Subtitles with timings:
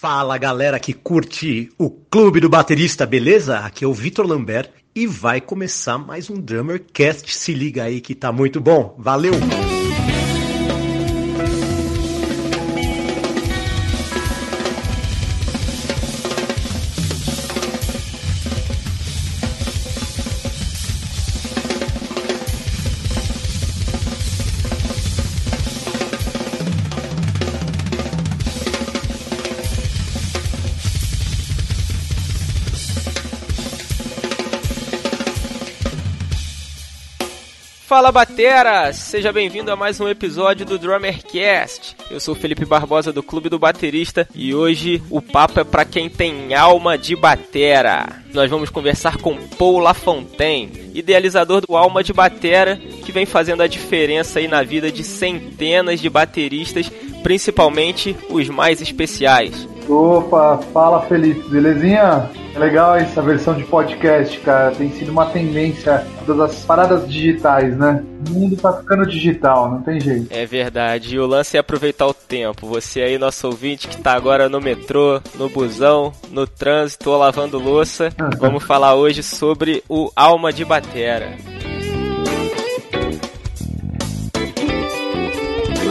[0.00, 3.58] Fala galera que curte o Clube do Baterista, beleza?
[3.58, 7.34] Aqui é o Vitor Lambert e vai começar mais um Drummercast.
[7.34, 8.94] Se liga aí que tá muito bom.
[8.96, 9.32] Valeu!
[37.98, 38.92] Fala Batera!
[38.92, 41.96] Seja bem-vindo a mais um episódio do Drummercast.
[42.08, 46.08] Eu sou Felipe Barbosa do Clube do Baterista e hoje o papo é para quem
[46.08, 48.22] tem alma de batera.
[48.32, 53.66] Nós vamos conversar com Paul Lafontaine, idealizador do Alma de Batera, que vem fazendo a
[53.66, 56.88] diferença aí na vida de centenas de bateristas,
[57.24, 59.66] principalmente os mais especiais.
[59.88, 62.30] Opa, fala Felipe, belezinha?
[62.54, 64.72] É legal essa versão de podcast, cara.
[64.72, 68.04] Tem sido uma tendência das paradas digitais, né?
[68.28, 70.26] O mundo tá ficando digital, não tem jeito.
[70.30, 71.14] É verdade.
[71.14, 72.66] E o lance é aproveitar o tempo.
[72.66, 77.58] Você aí, nosso ouvinte, que tá agora no metrô, no busão, no trânsito ou lavando
[77.58, 78.10] louça.
[78.38, 81.36] Vamos falar hoje sobre o Alma de Batera.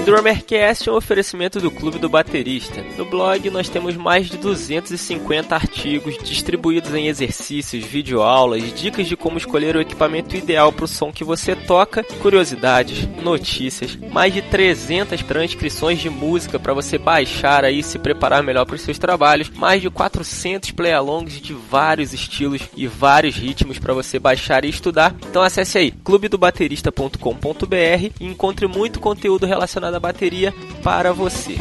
[0.07, 2.81] Drummercast é um oferecimento do Clube do Baterista.
[2.97, 9.37] No blog nós temos mais de 250 artigos distribuídos em exercícios, videoaulas, dicas de como
[9.37, 15.21] escolher o equipamento ideal para o som que você toca, curiosidades, notícias, mais de 300
[15.23, 19.49] transcrições de música para você baixar aí e se preparar melhor para os seus trabalhos,
[19.49, 25.13] mais de 400 play-alongs de vários estilos e vários ritmos para você baixar e estudar.
[25.29, 30.53] Então acesse aí clubedobaterista.com.br e encontre muito conteúdo relacionado da bateria
[30.83, 31.57] para você.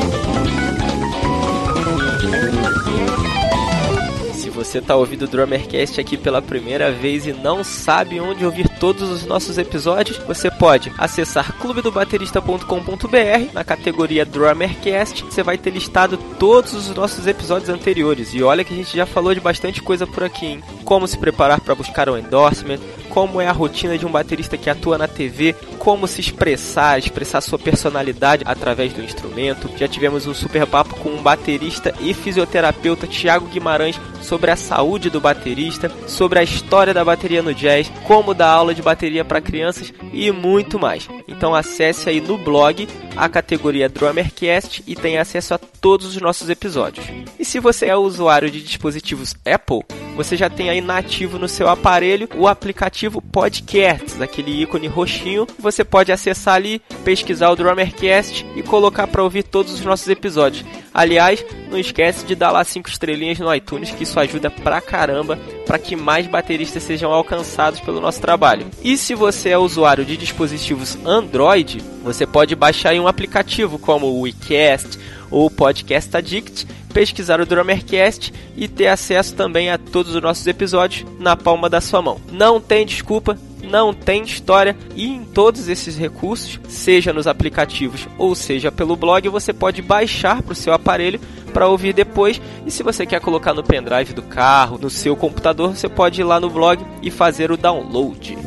[4.63, 9.09] Você está ouvindo o Drummercast aqui pela primeira vez e não sabe onde ouvir todos
[9.09, 15.25] os nossos episódios, você pode acessar clubedobaterista.com.br na categoria Drummercast.
[15.25, 18.33] Você vai ter listado todos os nossos episódios anteriores.
[18.33, 20.63] E olha que a gente já falou de bastante coisa por aqui, hein?
[20.85, 22.79] Como se preparar para buscar um endorsement,
[23.09, 27.41] como é a rotina de um baterista que atua na TV, como se expressar, expressar
[27.41, 29.69] sua personalidade através do instrumento.
[29.77, 35.09] Já tivemos um super papo com um baterista e fisioterapeuta Thiago Guimarães sobre a saúde
[35.09, 39.41] do baterista, sobre a história da bateria no jazz, como dar aula de bateria para
[39.41, 41.09] crianças e muito mais.
[41.27, 46.49] Então acesse aí no blog a categoria Drummercast e tenha acesso a todos os nossos
[46.49, 47.05] episódios.
[47.37, 49.83] E se você é usuário de dispositivos Apple,
[50.15, 55.47] você já tem aí nativo no seu aparelho o aplicativo Podcasts, aquele ícone roxinho.
[55.57, 60.65] Você pode acessar ali, pesquisar o Drummercast e colocar para ouvir todos os nossos episódios.
[60.93, 65.39] Aliás, não esquece de dar lá cinco estrelinhas no iTunes, que isso ajuda pra caramba
[65.65, 68.67] para que mais bateristas sejam alcançados pelo nosso trabalho.
[68.83, 74.21] E se você é usuário de dispositivos Android, você pode baixar um aplicativo como o
[74.21, 74.99] WeCast
[75.31, 81.09] ou Podcast Addict, pesquisar o Drummercast e ter acesso também a todos os nossos episódios
[81.19, 82.21] na palma da sua mão.
[82.31, 83.37] Não tem desculpa,
[83.73, 89.27] não tem história e em todos esses recursos, seja nos aplicativos ou seja pelo blog,
[89.29, 91.19] você pode baixar para o seu aparelho
[91.51, 92.39] para ouvir depois.
[92.67, 96.23] E se você quer colocar no pendrive do carro, no seu computador, você pode ir
[96.23, 98.37] lá no blog e fazer o download.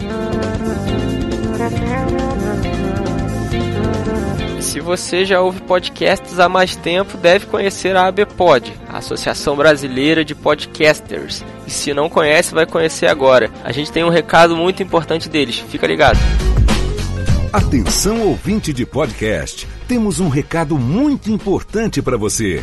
[4.76, 10.22] Se você já ouve podcasts há mais tempo, deve conhecer a ABPOD, a Associação Brasileira
[10.22, 11.42] de Podcasters.
[11.66, 13.50] E se não conhece, vai conhecer agora.
[13.64, 16.18] A gente tem um recado muito importante deles, fica ligado.
[17.50, 22.62] Atenção ouvinte de podcast, temos um recado muito importante para você.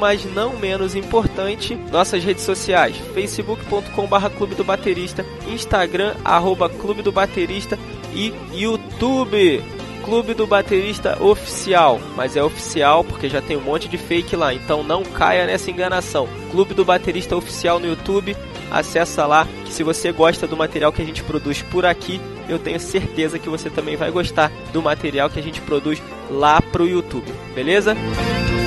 [0.00, 7.12] Mas não menos importante, nossas redes sociais: facebook.com/barra Clube do Baterista, Instagram arroba Clube do
[7.12, 7.78] Baterista
[8.14, 9.62] e YouTube.
[10.02, 14.52] Clube do Baterista Oficial, mas é oficial porque já tem um monte de fake lá,
[14.52, 16.26] então não caia nessa enganação.
[16.50, 18.34] Clube do Baterista Oficial no YouTube,
[18.70, 22.18] acessa lá, que se você gosta do material que a gente produz por aqui,
[22.48, 26.60] eu tenho certeza que você também vai gostar do material que a gente produz lá
[26.60, 27.94] pro YouTube, beleza?
[27.94, 28.59] Ou,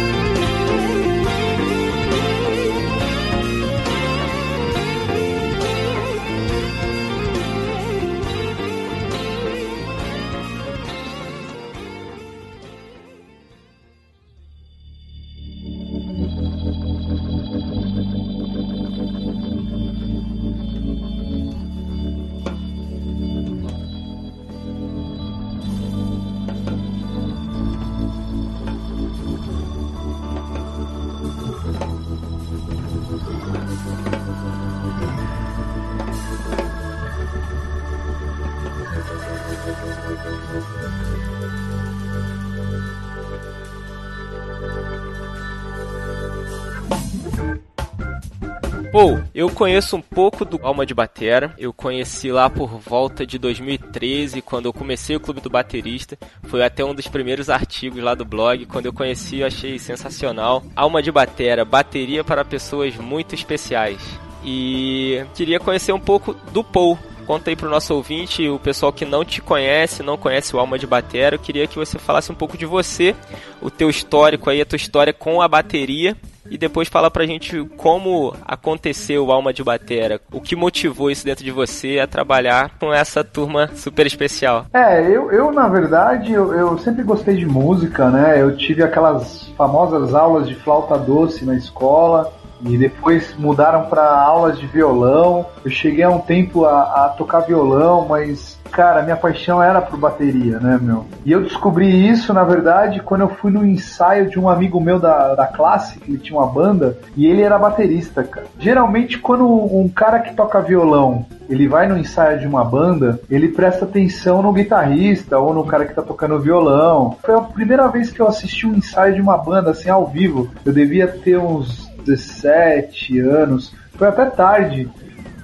[49.33, 51.55] eu conheço um pouco do Alma de Batera.
[51.57, 56.17] Eu conheci lá por volta de 2013, quando eu comecei o Clube do Baterista.
[56.43, 58.65] Foi até um dos primeiros artigos lá do blog.
[58.67, 60.63] Quando eu conheci, eu achei sensacional.
[60.75, 63.99] Alma de Batera, bateria para pessoas muito especiais.
[64.45, 69.05] E queria conhecer um pouco do Paul, Conta aí pro nosso ouvinte, o pessoal que
[69.05, 72.35] não te conhece, não conhece o Alma de Batera, eu queria que você falasse um
[72.35, 73.15] pouco de você,
[73.61, 76.17] o teu histórico aí, a tua história com a bateria
[76.49, 81.43] e depois fala pra gente como aconteceu Alma de Batera, o que motivou isso dentro
[81.43, 84.65] de você a trabalhar com essa turma super especial.
[84.73, 88.41] É, eu, eu na verdade, eu, eu sempre gostei de música, né?
[88.41, 92.31] Eu tive aquelas famosas aulas de flauta doce na escola,
[92.63, 95.45] e depois mudaram para aulas de violão.
[95.63, 99.99] Eu cheguei há um tempo a, a, tocar violão, mas cara, minha paixão era por
[99.99, 101.05] bateria, né, meu?
[101.23, 104.99] E eu descobri isso, na verdade, quando eu fui no ensaio de um amigo meu
[104.99, 108.47] da, da classe, que ele tinha uma banda, e ele era baterista, cara.
[108.57, 113.49] Geralmente, quando um cara que toca violão ele vai no ensaio de uma banda, ele
[113.49, 117.17] presta atenção no guitarrista ou no cara que tá tocando violão.
[117.23, 120.49] Foi a primeira vez que eu assisti um ensaio de uma banda assim ao vivo.
[120.65, 123.73] Eu devia ter uns 17 anos.
[123.95, 124.89] Foi até tarde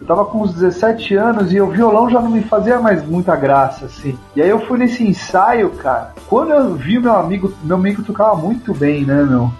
[0.09, 3.85] tava com uns 17 anos e o violão já não me fazia mais muita graça,
[3.85, 4.17] assim.
[4.35, 6.13] E aí eu fui nesse ensaio, cara.
[6.27, 9.51] Quando eu vi meu amigo, meu amigo tocava muito bem, né, meu?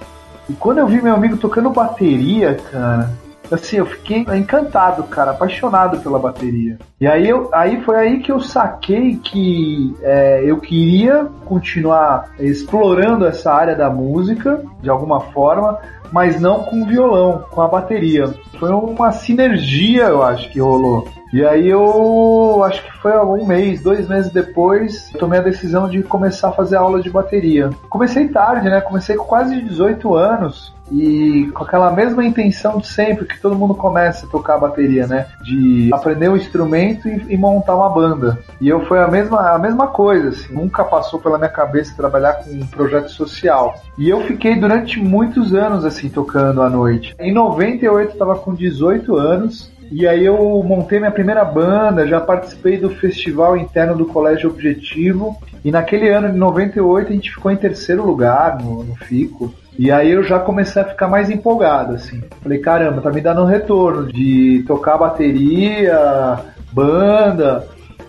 [0.49, 3.11] E quando eu vi meu amigo tocando bateria, cara,
[3.51, 6.79] assim, eu fiquei encantado, cara, apaixonado pela bateria.
[6.99, 13.27] E aí, eu, aí foi aí que eu saquei que é, eu queria continuar explorando
[13.27, 15.77] essa área da música, de alguma forma,
[16.11, 18.33] mas não com violão, com a bateria.
[18.59, 21.07] Foi uma sinergia, eu acho, que rolou.
[21.31, 26.01] E aí eu acho que foi um mês, dois meses depois, tomei a decisão de
[26.01, 27.69] começar a fazer aula de bateria.
[27.89, 28.81] Comecei tarde, né?
[28.81, 33.75] Comecei com quase 18 anos e com aquela mesma intenção de sempre que todo mundo
[33.75, 35.27] começa a tocar a bateria, né?
[35.43, 38.39] De aprender o um instrumento e, e, montar uma banda.
[38.59, 42.33] E eu foi a mesma, a mesma coisa, assim, nunca passou pela minha cabeça trabalhar
[42.33, 43.79] com um projeto social.
[43.97, 47.15] E eu fiquei durante muitos anos assim tocando à noite.
[47.19, 52.21] Em 98 eu estava com 18 anos E aí eu montei minha primeira banda, já
[52.21, 55.35] participei do festival interno do Colégio Objetivo.
[55.65, 59.53] E naquele ano de 98 a gente ficou em terceiro lugar no, no FICO.
[59.77, 62.21] E aí eu já comecei a ficar mais empolgado, assim.
[62.41, 66.37] Falei, caramba, tá me dando um retorno de tocar bateria,
[66.71, 67.65] banda.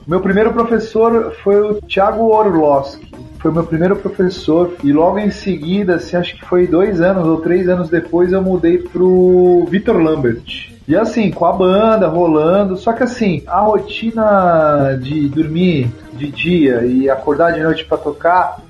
[0.07, 3.09] Meu primeiro professor foi o Thiago Orlowski.
[3.39, 4.75] Foi meu primeiro professor.
[4.83, 8.43] E logo em seguida, assim, acho que foi dois anos ou três anos depois, eu
[8.43, 10.71] mudei pro Vitor Lambert.
[10.91, 16.85] E assim, com a banda rolando, só que assim, a rotina de dormir de dia
[16.85, 18.61] e acordar de noite para tocar,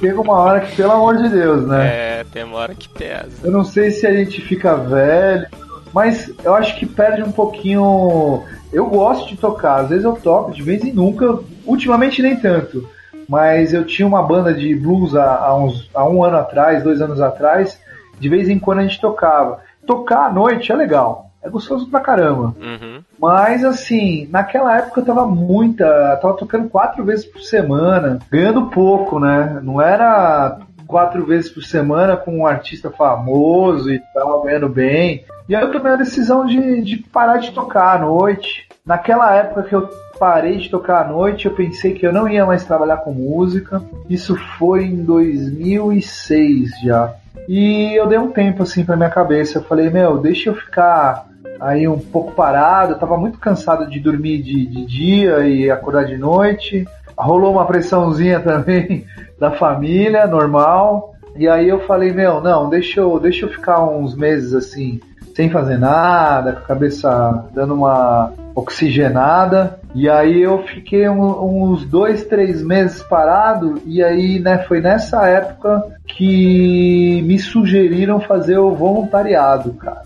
[0.00, 1.86] chega uma hora que, pelo amor de Deus, né?
[1.86, 3.30] É, tem uma hora que pesa.
[3.44, 5.46] Eu não sei se a gente fica velho,
[5.94, 8.42] mas eu acho que perde um pouquinho.
[8.72, 12.88] Eu gosto de tocar, às vezes eu toco, de vez em nunca, ultimamente nem tanto.
[13.28, 17.00] Mas eu tinha uma banda de blues há, há, uns, há um ano atrás, dois
[17.00, 17.80] anos atrás,
[18.18, 19.60] de vez em quando a gente tocava.
[19.86, 22.54] Tocar à noite é legal, é gostoso pra caramba.
[22.60, 23.02] Uhum.
[23.18, 26.16] Mas assim, naquela época eu tava muita.
[26.22, 29.60] Tava tocando quatro vezes por semana, ganhando pouco, né?
[29.62, 35.24] Não era quatro vezes por semana com um artista famoso e tal, ganhando bem.
[35.48, 38.68] E aí eu tomei a decisão de, de parar de tocar à noite.
[38.84, 42.46] Naquela época que eu parei de tocar à noite, eu pensei que eu não ia
[42.46, 43.82] mais trabalhar com música.
[44.08, 47.14] Isso foi em 2006 já.
[47.48, 49.58] E eu dei um tempo assim pra minha cabeça.
[49.58, 51.26] Eu falei, meu, deixa eu ficar
[51.62, 56.18] aí um pouco parado, tava muito cansado de dormir de, de dia e acordar de
[56.18, 56.86] noite.
[57.16, 59.06] Rolou uma pressãozinha também
[59.38, 61.14] da família, normal.
[61.36, 65.00] E aí eu falei, meu, não, deixa eu, deixa eu ficar uns meses assim,
[65.34, 69.78] sem fazer nada, com a cabeça dando uma oxigenada.
[69.94, 73.80] E aí eu fiquei um, uns dois, três meses parado.
[73.86, 80.02] E aí, né, foi nessa época que me sugeriram fazer o voluntariado, cara.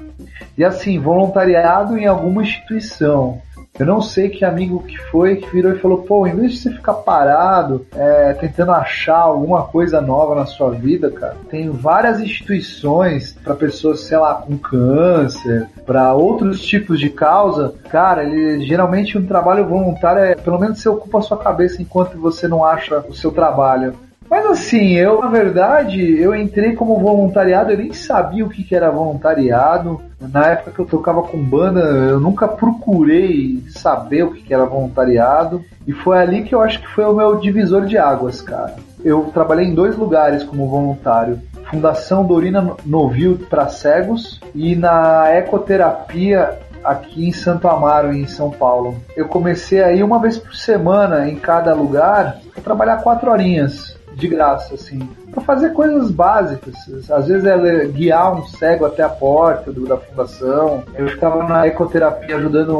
[0.56, 3.40] E assim, voluntariado em alguma instituição.
[3.78, 6.58] Eu não sei que amigo que foi que virou e falou: pô, em vez de
[6.58, 12.20] você ficar parado, é, tentando achar alguma coisa nova na sua vida, cara, tem várias
[12.20, 17.74] instituições para pessoas, sei lá, com câncer, para outros tipos de causa.
[17.90, 22.18] Cara, ele geralmente um trabalho voluntário é pelo menos você ocupa a sua cabeça enquanto
[22.18, 23.94] você não acha o seu trabalho.
[24.28, 28.74] Mas assim, eu, na verdade, eu entrei como voluntariado, eu nem sabia o que, que
[28.74, 30.00] era voluntariado.
[30.20, 34.64] Na época que eu tocava com banda, eu nunca procurei saber o que, que era
[34.64, 35.62] voluntariado.
[35.86, 38.74] E foi ali que eu acho que foi o meu divisor de águas, cara.
[39.04, 41.40] Eu trabalhei em dois lugares como voluntário.
[41.70, 48.96] Fundação Dorina Novil para cegos e na ecoterapia aqui em Santo Amaro, em São Paulo.
[49.16, 54.28] Eu comecei aí uma vez por semana em cada lugar, a trabalhar quatro horinhas de
[54.28, 54.98] graça, assim,
[55.30, 56.74] para fazer coisas básicas.
[57.10, 60.82] Às vezes é guiar um cego até a porta do, da fundação.
[60.94, 62.78] Eu ficava na ecoterapia ajudando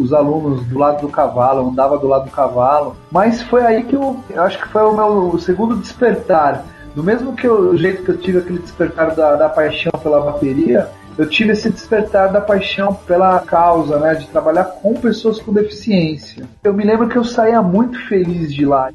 [0.00, 2.96] os alunos do lado do cavalo, andava do lado do cavalo.
[3.12, 6.64] Mas foi aí que eu, eu acho que foi o meu segundo despertar.
[6.94, 10.88] Do mesmo que o jeito que eu tive aquele despertar da, da paixão pela bateria,
[11.18, 16.48] eu tive esse despertar da paixão pela causa, né, de trabalhar com pessoas com deficiência.
[16.64, 18.90] Eu me lembro que eu saía muito feliz de lá.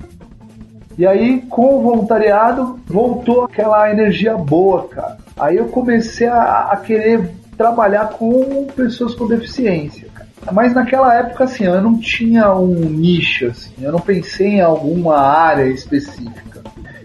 [0.97, 5.17] E aí, com o voluntariado, voltou aquela energia boa, cara.
[5.37, 10.07] Aí eu comecei a, a querer trabalhar com pessoas com deficiência.
[10.13, 10.29] Cara.
[10.51, 15.17] Mas naquela época, assim, eu não tinha um nicho, assim, eu não pensei em alguma
[15.17, 16.61] área específica.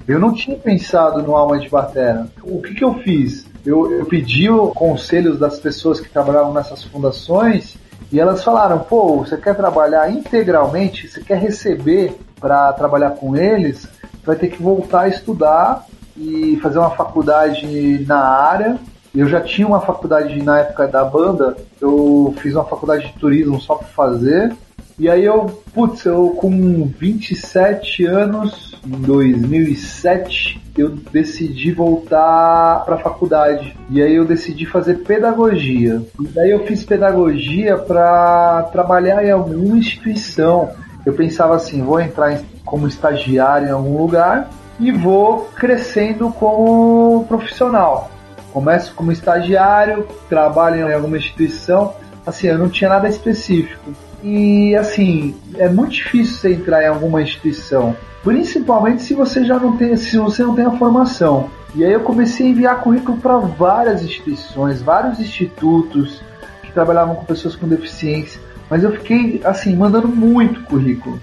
[0.06, 2.26] Eu não tinha pensado no Alma de Batera.
[2.42, 3.46] O que, que eu fiz?
[3.64, 7.76] Eu, eu pedi conselhos das pessoas que trabalhavam nessas fundações
[8.12, 11.08] e elas falaram: pô, você quer trabalhar integralmente?
[11.08, 13.86] Você quer receber para trabalhar com eles,
[14.24, 18.78] vai ter que voltar a estudar e fazer uma faculdade na área.
[19.14, 23.60] Eu já tinha uma faculdade na época da banda, eu fiz uma faculdade de turismo
[23.60, 24.52] só para fazer.
[24.98, 32.98] E aí eu, putz, eu com 27 anos, em 2007, eu decidi voltar para a
[32.98, 33.74] faculdade.
[33.88, 36.02] E aí eu decidi fazer pedagogia.
[36.20, 40.70] E daí eu fiz pedagogia para trabalhar em alguma instituição
[41.04, 48.10] eu pensava assim, vou entrar como estagiário em algum lugar e vou crescendo como profissional.
[48.52, 51.94] Começo como estagiário, trabalho em alguma instituição,
[52.26, 53.92] assim, eu não tinha nada específico.
[54.22, 59.76] E assim, é muito difícil você entrar em alguma instituição, principalmente se você já não
[59.76, 61.48] tem, se você não tem a formação.
[61.74, 66.20] E aí eu comecei a enviar currículo para várias instituições, vários institutos
[66.62, 68.40] que trabalhavam com pessoas com deficiência.
[68.70, 71.20] Mas eu fiquei, assim, mandando muito currículo.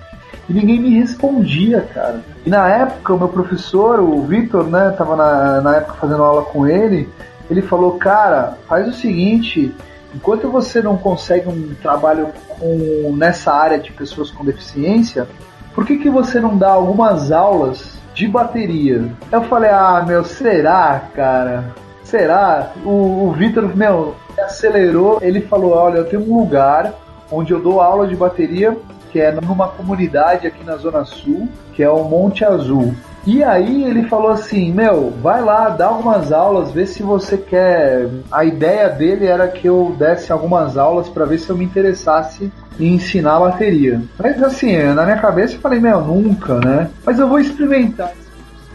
[0.50, 2.22] E ninguém me respondia, cara.
[2.46, 6.44] E na época, o meu professor, o Vitor, né, tava na, na época fazendo aula
[6.44, 7.10] com ele,
[7.50, 9.74] ele falou, cara, faz o seguinte,
[10.14, 15.28] enquanto você não consegue um trabalho com, nessa área de pessoas com deficiência,
[15.74, 19.06] por que, que você não dá algumas aulas de bateria?
[19.32, 21.76] Eu falei, ah, meu, será, cara?
[22.04, 22.72] Será?
[22.86, 26.94] O, o Vitor, meu, acelerou, ele falou, olha, eu tenho um lugar
[27.32, 28.78] onde eu dou aula de bateria,
[29.12, 32.94] que é numa comunidade aqui na Zona Sul, que é o Monte Azul.
[33.26, 38.08] E aí ele falou assim, meu, vai lá, dá algumas aulas, vê se você quer.
[38.32, 42.50] A ideia dele era que eu desse algumas aulas para ver se eu me interessasse
[42.80, 44.02] em ensinar bateria.
[44.18, 46.90] Mas assim, na minha cabeça eu falei, meu, nunca, né?
[47.06, 48.14] Mas eu vou experimentar.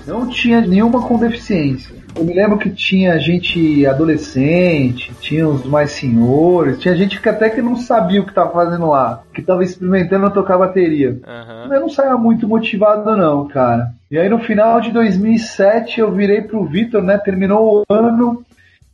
[0.07, 2.02] Não tinha nenhuma com deficiência.
[2.15, 7.49] Eu me lembro que tinha gente adolescente, tinha os mais senhores, tinha gente que até
[7.49, 11.11] que não sabia o que estava fazendo lá, que estava experimentando tocar bateria.
[11.27, 11.75] Uhum.
[11.75, 13.93] Eu não saía muito motivado não, cara.
[14.11, 17.19] E aí no final de 2007 eu virei pro Vitor, né?
[17.19, 18.45] Terminou o ano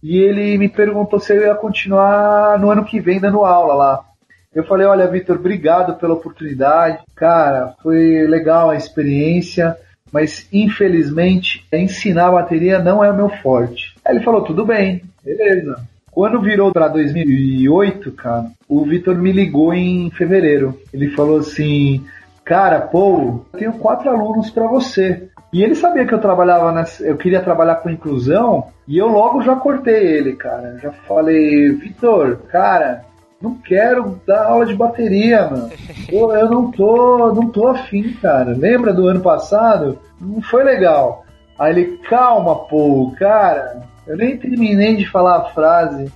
[0.02, 4.00] e ele me perguntou se eu ia continuar no ano que vem dando aula lá.
[4.54, 6.98] Eu falei, olha, Vitor, obrigado pela oportunidade.
[7.14, 9.76] Cara, foi legal a experiência
[10.12, 13.94] mas infelizmente ensinar a bateria não é o meu forte.
[14.04, 15.80] Aí ele falou: tudo bem, beleza.
[16.10, 20.76] Quando virou para 2008, cara, o Vitor me ligou em fevereiro.
[20.92, 22.04] Ele falou assim:
[22.44, 25.28] Cara, pô, eu tenho quatro alunos para você.
[25.52, 29.42] E ele sabia que eu trabalhava nessa, eu queria trabalhar com inclusão, e eu logo
[29.42, 30.78] já cortei ele, cara.
[30.82, 33.04] Já falei, Vitor, cara,
[33.40, 35.70] não quero dar aula de bateria, mano.
[36.08, 38.52] Eu, eu não tô, não tô afim, cara.
[38.56, 39.98] Lembra do ano passado?
[40.20, 41.24] Não foi legal.
[41.58, 43.82] Aí ele, calma, pô, cara.
[44.06, 46.12] Eu nem terminei de falar a frase.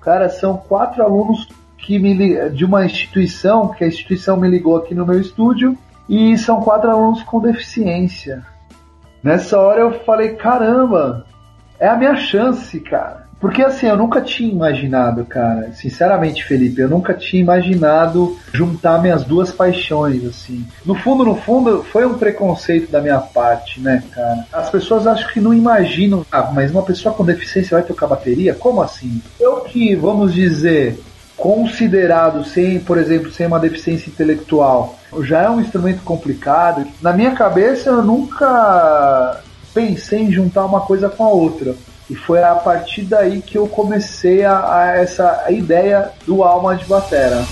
[0.00, 4.94] Cara, são quatro alunos que me de uma instituição, que a instituição me ligou aqui
[4.94, 5.76] no meu estúdio,
[6.08, 8.44] e são quatro alunos com deficiência.
[9.22, 11.24] Nessa hora eu falei, caramba,
[11.78, 13.23] é a minha chance, cara.
[13.44, 19.22] Porque assim, eu nunca tinha imaginado, cara, sinceramente, Felipe, eu nunca tinha imaginado juntar minhas
[19.22, 20.66] duas paixões, assim.
[20.82, 24.46] No fundo, no fundo, foi um preconceito da minha parte, né, cara?
[24.50, 28.54] As pessoas acham que não imaginam, ah, mas uma pessoa com deficiência vai tocar bateria?
[28.54, 29.20] Como assim?
[29.38, 30.98] Eu que, vamos dizer,
[31.36, 36.86] considerado sem, por exemplo, sem uma deficiência intelectual, já é um instrumento complicado.
[37.02, 39.42] Na minha cabeça, eu nunca
[39.74, 41.74] pensei em juntar uma coisa com a outra.
[42.08, 46.84] E foi a partir daí que eu comecei a, a essa ideia do Alma de
[46.84, 47.44] Batera.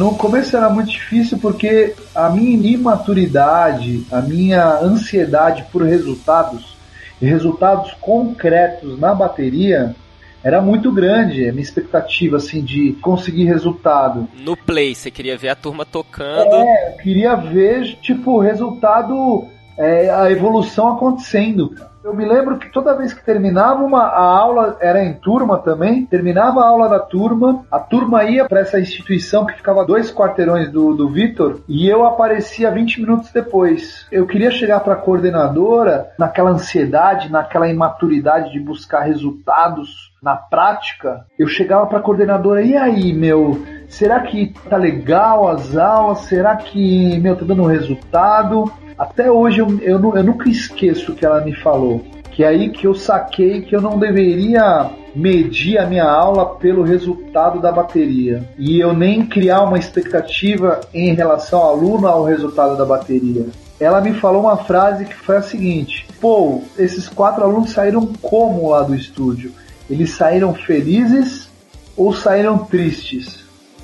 [0.00, 6.74] No começo era muito difícil porque a minha imaturidade, a minha ansiedade por resultados,
[7.20, 9.94] e resultados concretos na bateria,
[10.42, 14.26] era muito grande, a minha expectativa assim de conseguir resultado.
[14.42, 16.54] No play, você queria ver a turma tocando?
[16.54, 21.68] É, eu queria ver tipo o resultado, é, a evolução acontecendo.
[21.68, 21.89] Cara.
[22.02, 26.06] Eu me lembro que toda vez que terminava uma a aula, era em turma também,
[26.06, 30.70] terminava a aula da turma, a turma ia para essa instituição que ficava dois quarteirões
[30.70, 34.06] do, do Vitor e eu aparecia 20 minutos depois.
[34.10, 41.26] Eu queria chegar para a coordenadora naquela ansiedade, naquela imaturidade de buscar resultados na prática.
[41.38, 46.20] Eu chegava para a coordenadora, e aí, meu, será que tá legal as aulas?
[46.20, 48.72] Será que, meu, tá dando resultado?
[48.96, 52.02] Até hoje eu, eu, eu nunca esqueço o que ela me falou.
[52.30, 56.82] Que é aí que eu saquei que eu não deveria medir a minha aula pelo
[56.82, 58.48] resultado da bateria.
[58.56, 63.46] E eu nem criar uma expectativa em relação ao aluno ao resultado da bateria.
[63.80, 68.70] Ela me falou uma frase que foi a seguinte: Pô, esses quatro alunos saíram como
[68.70, 69.52] lá do estúdio?
[69.88, 71.50] Eles saíram felizes
[71.96, 73.39] ou saíram tristes?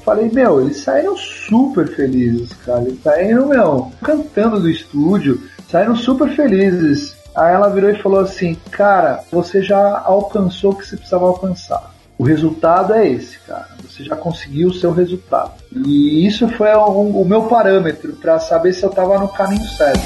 [0.06, 2.82] Falei, meu, eles saíram super felizes, cara.
[2.82, 7.16] Eles saíram, meu, cantando do estúdio, saíram super felizes.
[7.34, 11.92] Aí ela virou e falou assim, cara, você já alcançou o que você precisava alcançar.
[12.16, 13.68] O resultado é esse, cara.
[13.82, 15.52] Você já conseguiu o seu resultado.
[15.74, 20.00] E isso foi o, o meu parâmetro para saber se eu estava no caminho certo.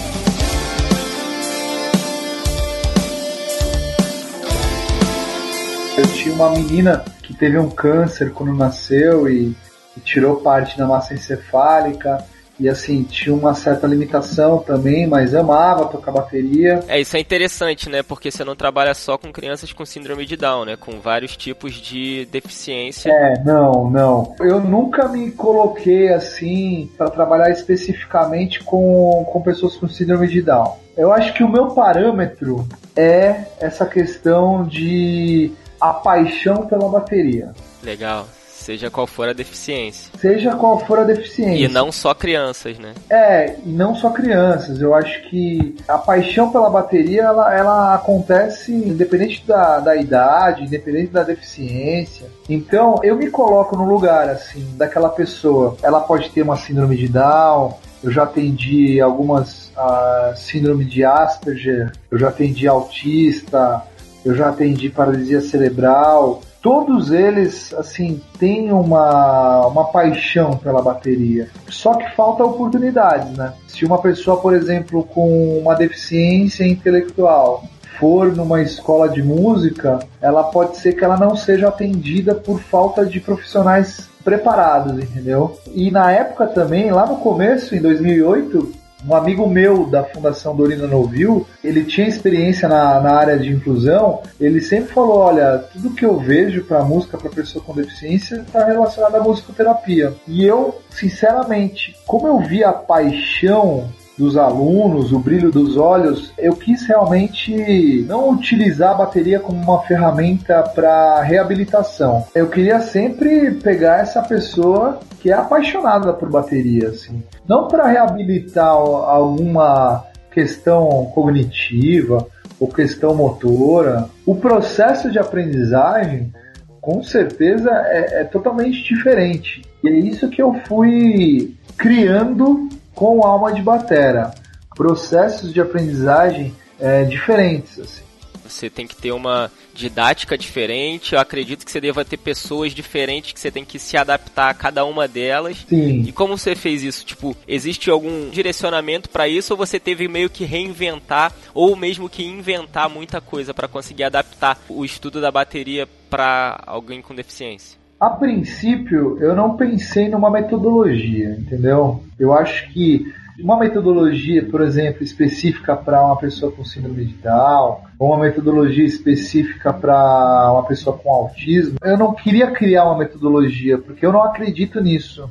[5.99, 9.55] Eu tinha uma menina que teve um câncer quando nasceu e
[9.99, 12.25] tirou parte da massa encefálica.
[12.59, 16.81] e assim, tinha uma certa limitação também, mas amava tocar bateria.
[16.87, 18.03] É, isso é interessante, né?
[18.03, 20.77] Porque você não trabalha só com crianças com síndrome de Down, né?
[20.77, 23.11] Com vários tipos de deficiência.
[23.11, 24.37] É, não, não.
[24.41, 30.77] Eu nunca me coloquei assim para trabalhar especificamente com, com pessoas com síndrome de Down.
[30.95, 35.51] Eu acho que o meu parâmetro é essa questão de
[35.81, 37.55] a paixão pela bateria.
[37.83, 38.29] Legal.
[38.61, 40.13] Seja qual for a deficiência.
[40.19, 41.65] Seja qual for a deficiência.
[41.65, 42.93] E não só crianças, né?
[43.09, 44.83] É, e não só crianças.
[44.83, 51.11] Eu acho que a paixão pela bateria, ela, ela acontece independente da, da idade, independente
[51.11, 52.27] da deficiência.
[52.51, 55.79] Então, eu me coloco no lugar, assim, daquela pessoa.
[55.83, 61.93] Ela pode ter uma síndrome de Down, eu já atendi algumas uh, síndrome de Asperger,
[62.11, 63.83] eu já atendi autista,
[64.23, 71.49] eu já atendi paralisia cerebral, todos eles assim têm uma, uma paixão pela bateria.
[71.69, 73.53] Só que falta oportunidades, né?
[73.67, 77.65] Se uma pessoa, por exemplo, com uma deficiência intelectual
[77.99, 83.05] for numa escola de música, ela pode ser que ela não seja atendida por falta
[83.05, 85.59] de profissionais preparados, entendeu?
[85.75, 90.87] E na época também, lá no começo, em 2008, um amigo meu da Fundação Dorina
[90.87, 96.05] Novil, ele tinha experiência na, na área de inclusão, ele sempre falou, olha, tudo que
[96.05, 100.15] eu vejo para música para pessoa com deficiência está relacionado à musicoterapia.
[100.27, 103.89] E eu, sinceramente, como eu vi a paixão
[104.21, 109.81] dos alunos, o brilho dos olhos, eu quis realmente não utilizar a bateria como uma
[109.85, 112.27] ferramenta para reabilitação.
[112.35, 118.69] Eu queria sempre pegar essa pessoa que é apaixonada por bateria, assim, não para reabilitar
[118.69, 122.27] alguma questão cognitiva
[122.61, 124.07] ou questão motora.
[124.27, 126.31] O processo de aprendizagem,
[126.79, 129.63] com certeza, é, é totalmente diferente.
[129.83, 134.33] E é isso que eu fui criando com alma de batera.
[134.75, 137.79] Processos de aprendizagem é, diferentes.
[137.79, 138.03] Assim.
[138.51, 141.15] Você tem que ter uma didática diferente.
[141.15, 144.55] Eu acredito que você deva ter pessoas diferentes que você tem que se adaptar a
[144.55, 145.65] cada uma delas.
[145.69, 146.03] Sim.
[146.07, 147.05] E como você fez isso?
[147.05, 152.25] Tipo, existe algum direcionamento para isso ou você teve meio que reinventar ou mesmo que
[152.25, 157.80] inventar muita coisa para conseguir adaptar o estudo da bateria para alguém com deficiência?
[158.01, 162.03] A princípio, eu não pensei numa metodologia, entendeu?
[162.19, 167.81] Eu acho que uma metodologia, por exemplo, específica para uma pessoa com síndrome de Down,
[167.99, 173.77] ou uma metodologia específica para uma pessoa com autismo, eu não queria criar uma metodologia,
[173.77, 175.29] porque eu não acredito nisso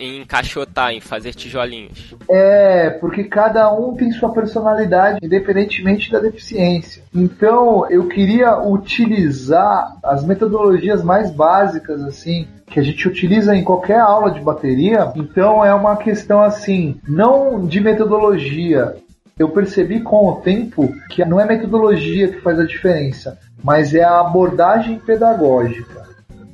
[0.00, 2.14] em encaixotar, em fazer tijolinhos.
[2.28, 7.02] É, porque cada um tem sua personalidade, independentemente da deficiência.
[7.14, 14.00] Então, eu queria utilizar as metodologias mais básicas, assim, que a gente utiliza em qualquer
[14.00, 15.12] aula de bateria.
[15.14, 18.96] Então, é uma questão, assim, não de metodologia.
[19.38, 24.02] Eu percebi com o tempo que não é metodologia que faz a diferença, mas é
[24.02, 25.99] a abordagem pedagógica.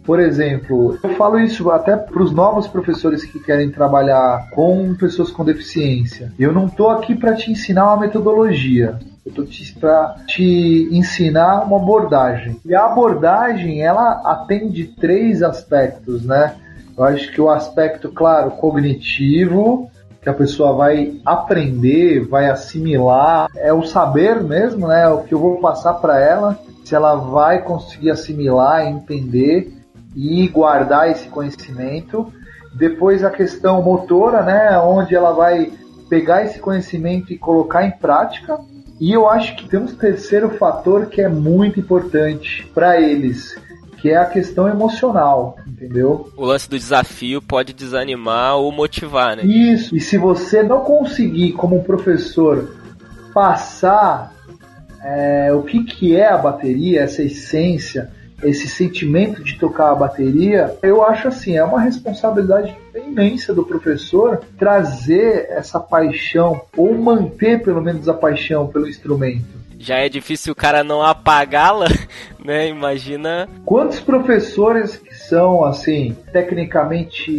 [0.06, 5.32] Por exemplo, eu falo isso até para os novos professores que querem trabalhar com pessoas
[5.32, 6.32] com deficiência.
[6.38, 9.00] Eu não estou aqui para te ensinar uma metodologia.
[9.24, 9.44] Eu estou
[9.80, 12.56] para te ensinar uma abordagem.
[12.64, 16.54] E a abordagem, ela atende três aspectos, né?
[16.96, 19.90] Eu acho que o aspecto, claro, cognitivo,
[20.22, 25.08] que a pessoa vai aprender, vai assimilar, é o saber mesmo, né?
[25.08, 29.75] O que eu vou passar para ela, se ela vai conseguir assimilar, entender
[30.16, 32.32] e guardar esse conhecimento.
[32.74, 35.70] Depois a questão motora, né, onde ela vai
[36.08, 38.58] pegar esse conhecimento e colocar em prática.
[38.98, 43.54] E eu acho que tem um terceiro fator que é muito importante para eles,
[43.98, 46.32] que é a questão emocional, entendeu?
[46.34, 49.44] O lance do desafio pode desanimar ou motivar, né?
[49.44, 49.94] Isso.
[49.94, 52.74] E se você não conseguir, como professor,
[53.34, 54.32] passar
[55.02, 58.10] é, o que, que é a bateria, essa essência,
[58.42, 64.40] esse sentimento de tocar a bateria, eu acho assim, é uma responsabilidade imensa do professor
[64.58, 69.66] trazer essa paixão ou manter pelo menos a paixão pelo instrumento.
[69.78, 71.86] Já é difícil o cara não apagá-la,
[72.42, 72.68] né?
[72.68, 73.48] Imagina.
[73.64, 77.30] Quantos professores que são assim tecnicamente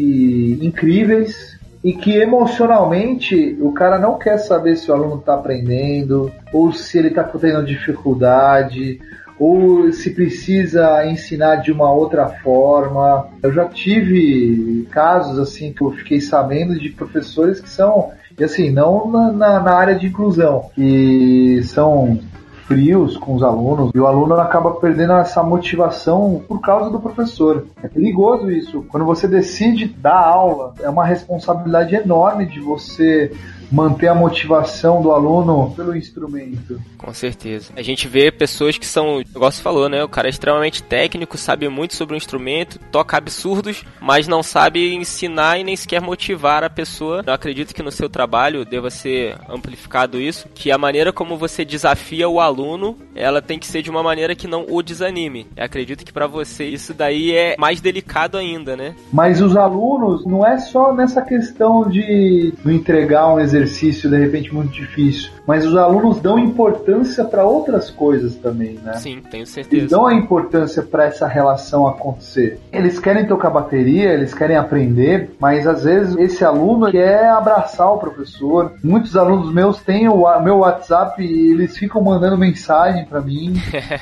[0.61, 6.71] incríveis, e que emocionalmente o cara não quer saber se o aluno está aprendendo ou
[6.73, 8.99] se ele está tendo dificuldade
[9.39, 13.27] ou se precisa ensinar de uma outra forma.
[13.41, 18.71] Eu já tive casos assim que eu fiquei sabendo de professores que são, e assim,
[18.71, 22.19] não na, na, na área de inclusão, que são
[22.67, 27.65] frios com os alunos e o aluno acaba perdendo essa motivação por causa do professor.
[27.81, 28.83] É perigoso isso.
[28.89, 33.31] Quando você decide dar aula, é uma responsabilidade enorme de você
[33.71, 36.79] manter a motivação do aluno pelo instrumento.
[36.97, 37.71] Com certeza.
[37.75, 40.03] A gente vê pessoas que são, igual você falou, né?
[40.03, 44.95] O cara é extremamente técnico, sabe muito sobre o instrumento, toca absurdos, mas não sabe
[44.95, 47.23] ensinar e nem sequer motivar a pessoa.
[47.25, 51.65] Eu acredito que no seu trabalho deva ser amplificado isso, que a maneira como você
[51.65, 55.47] desafia o aluno, ela tem que ser de uma maneira que não o desanime.
[55.55, 58.95] Eu acredito que para você isso daí é mais delicado ainda, né?
[59.11, 64.17] Mas os alunos, não é só nessa questão de não entregar um exercício exercício de
[64.17, 68.93] repente muito difícil, mas os alunos dão importância para outras coisas também, né?
[68.97, 69.75] Sim, tenho certeza.
[69.77, 72.59] Eles dão a importância para essa relação acontecer.
[72.71, 77.97] Eles querem tocar bateria, eles querem aprender, mas às vezes esse aluno quer abraçar o
[77.97, 78.73] professor.
[78.83, 83.53] Muitos alunos meus têm o meu WhatsApp e eles ficam mandando mensagem para mim.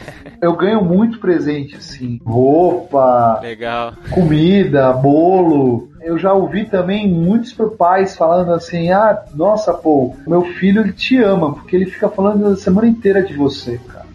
[0.41, 8.15] Eu ganho muito presente assim, roupa, legal, comida, bolo eu já ouvi também muitos pais
[8.15, 12.55] falando assim: ah, nossa, pô, meu filho ele te ama, porque ele fica falando a
[12.55, 14.05] semana inteira de você, cara.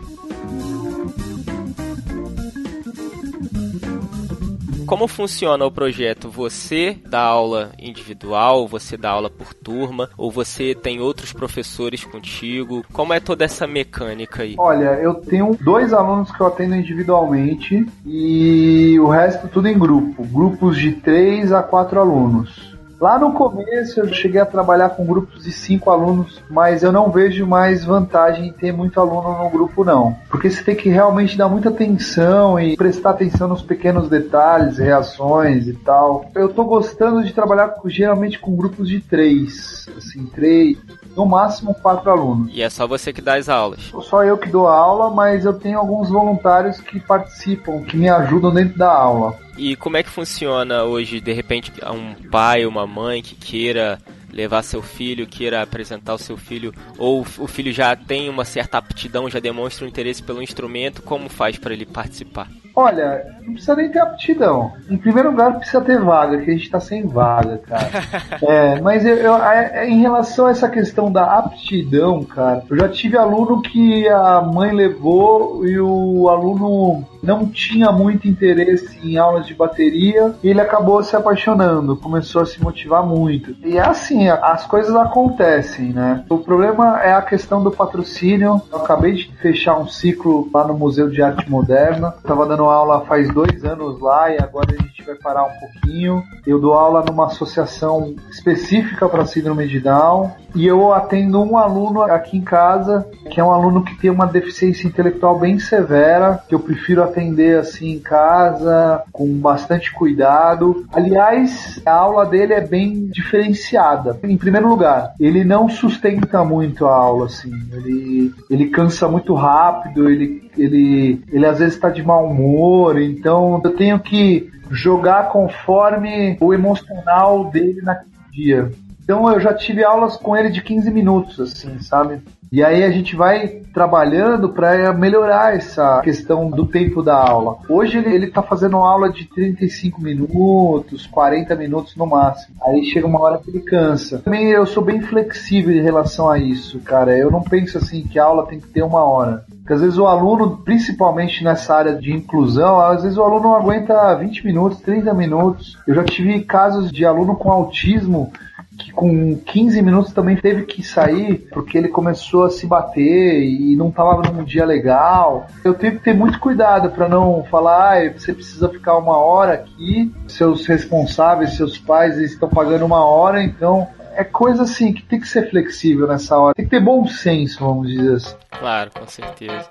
[4.91, 6.29] como funciona o projeto?
[6.29, 12.85] Você dá aula individual, você dá aula por turma, ou você tem outros professores contigo?
[12.93, 14.57] Como é toda essa mecânica aí?
[14.59, 20.25] Olha, eu tenho dois alunos que eu atendo individualmente e o resto tudo em grupo.
[20.25, 22.70] Grupos de três a quatro alunos.
[23.01, 27.11] Lá no começo eu cheguei a trabalhar com grupos de cinco alunos, mas eu não
[27.11, 31.35] vejo mais vantagem em ter muito aluno no grupo não, porque você tem que realmente
[31.35, 36.31] dar muita atenção e prestar atenção nos pequenos detalhes, reações e tal.
[36.35, 40.77] Eu tô gostando de trabalhar geralmente com grupos de três, assim, três,
[41.17, 42.51] no máximo quatro alunos.
[42.53, 43.81] E é só você que dá as aulas?
[44.03, 48.53] Só eu que dou aula, mas eu tenho alguns voluntários que participam, que me ajudam
[48.53, 49.39] dentro da aula.
[49.62, 53.99] E como é que funciona hoje, de repente, um pai uma mãe que queira
[54.33, 58.79] levar seu filho, queira apresentar o seu filho, ou o filho já tem uma certa
[58.79, 62.49] aptidão, já demonstra um interesse pelo instrumento, como faz para ele participar?
[62.75, 64.73] Olha, não precisa nem ter aptidão.
[64.89, 67.91] Em primeiro lugar, precisa ter vaga, que a gente tá sem vaga, cara.
[68.43, 72.89] é, mas eu, eu, é, em relação a essa questão da aptidão, cara, eu já
[72.89, 79.47] tive aluno que a mãe levou e o aluno não tinha muito interesse em aulas
[79.47, 83.55] de bateria e ele acabou se apaixonando, começou a se motivar muito.
[83.63, 86.25] E é assim, as coisas acontecem, né?
[86.29, 88.61] O problema é a questão do patrocínio.
[88.73, 92.15] Eu acabei de fechar um ciclo lá no Museu de Arte Moderna.
[92.25, 96.23] Tava dando aula faz dois anos lá e agora a gente vai parar um pouquinho.
[96.47, 102.03] Eu dou aula numa associação específica para síndrome de Down e eu atendo um aluno
[102.03, 106.55] aqui em casa que é um aluno que tem uma deficiência intelectual bem severa, que
[106.55, 110.85] eu prefiro atender assim em casa com bastante cuidado.
[110.93, 114.19] Aliás, a aula dele é bem diferenciada.
[114.25, 117.53] Em primeiro lugar, ele não sustenta muito a aula assim.
[117.73, 123.61] Ele ele cansa muito rápido, ele ele ele às vezes está de mau humor, então
[123.63, 128.71] eu tenho que jogar conforme o emocional dele naquele dia.
[129.03, 132.21] Então eu já tive aulas com ele de 15 minutos, assim, sabe?
[132.53, 137.59] E aí a gente vai trabalhando para melhorar essa questão do tempo da aula.
[137.69, 142.57] Hoje ele, ele tá fazendo aula de 35 minutos, 40 minutos no máximo.
[142.65, 144.19] Aí chega uma hora que ele cansa.
[144.19, 147.17] Também eu sou bem flexível em relação a isso, cara.
[147.17, 149.45] Eu não penso assim que a aula tem que ter uma hora.
[149.71, 153.55] Porque às vezes o aluno, principalmente nessa área de inclusão, às vezes o aluno não
[153.55, 155.79] aguenta 20 minutos, 30 minutos.
[155.87, 158.33] Eu já tive casos de aluno com autismo
[158.77, 163.77] que com 15 minutos também teve que sair porque ele começou a se bater e
[163.77, 165.47] não estava num dia legal.
[165.63, 169.53] Eu tive que ter muito cuidado para não falar, ah, você precisa ficar uma hora
[169.53, 175.21] aqui, seus responsáveis, seus pais estão pagando uma hora, então é coisa assim que tem
[175.21, 176.55] que ser flexível nessa hora.
[176.57, 178.35] Tem que ter bom senso, vamos dizer assim.
[178.61, 179.70] Claro, com certeza.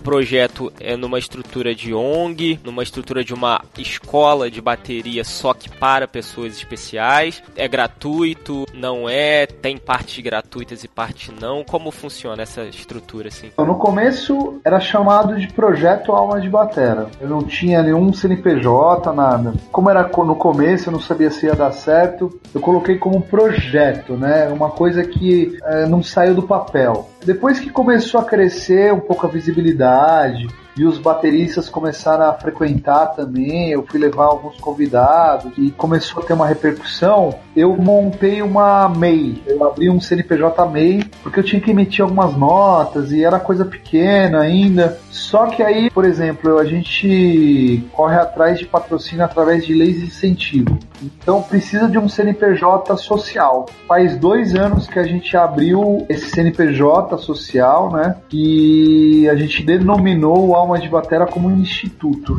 [0.00, 5.52] O projeto é numa estrutura de ONG, numa estrutura de uma escola de bateria só
[5.52, 7.42] que para pessoas especiais.
[7.54, 9.46] É gratuito, não é?
[9.46, 11.62] Tem partes gratuitas e partes não.
[11.62, 13.50] Como funciona essa estrutura assim?
[13.58, 17.10] No começo era chamado de projeto Alma de Batera.
[17.20, 19.52] Eu não tinha nenhum CNPJ, nada.
[19.70, 22.40] Como era no começo, eu não sabia se ia dar certo.
[22.54, 24.48] Eu coloquei como projeto, né?
[24.48, 27.10] Uma coisa que é, não saiu do papel.
[27.24, 30.46] Depois que começou a crescer um pouco a visibilidade,
[30.80, 33.68] e os bateristas começaram a frequentar também.
[33.68, 37.34] Eu fui levar alguns convidados e começou a ter uma repercussão.
[37.54, 42.34] Eu montei uma MEI, eu abri um CNPJ MEI porque eu tinha que emitir algumas
[42.34, 44.98] notas e era coisa pequena ainda.
[45.10, 50.06] Só que aí, por exemplo, a gente corre atrás de patrocínio através de leis de
[50.06, 50.78] incentivo.
[51.02, 53.66] Então precisa de um CNPJ social.
[53.86, 58.16] Faz dois anos que a gente abriu esse CNPJ social, né?
[58.32, 62.38] E a gente denominou o Alma de Batera como um instituto.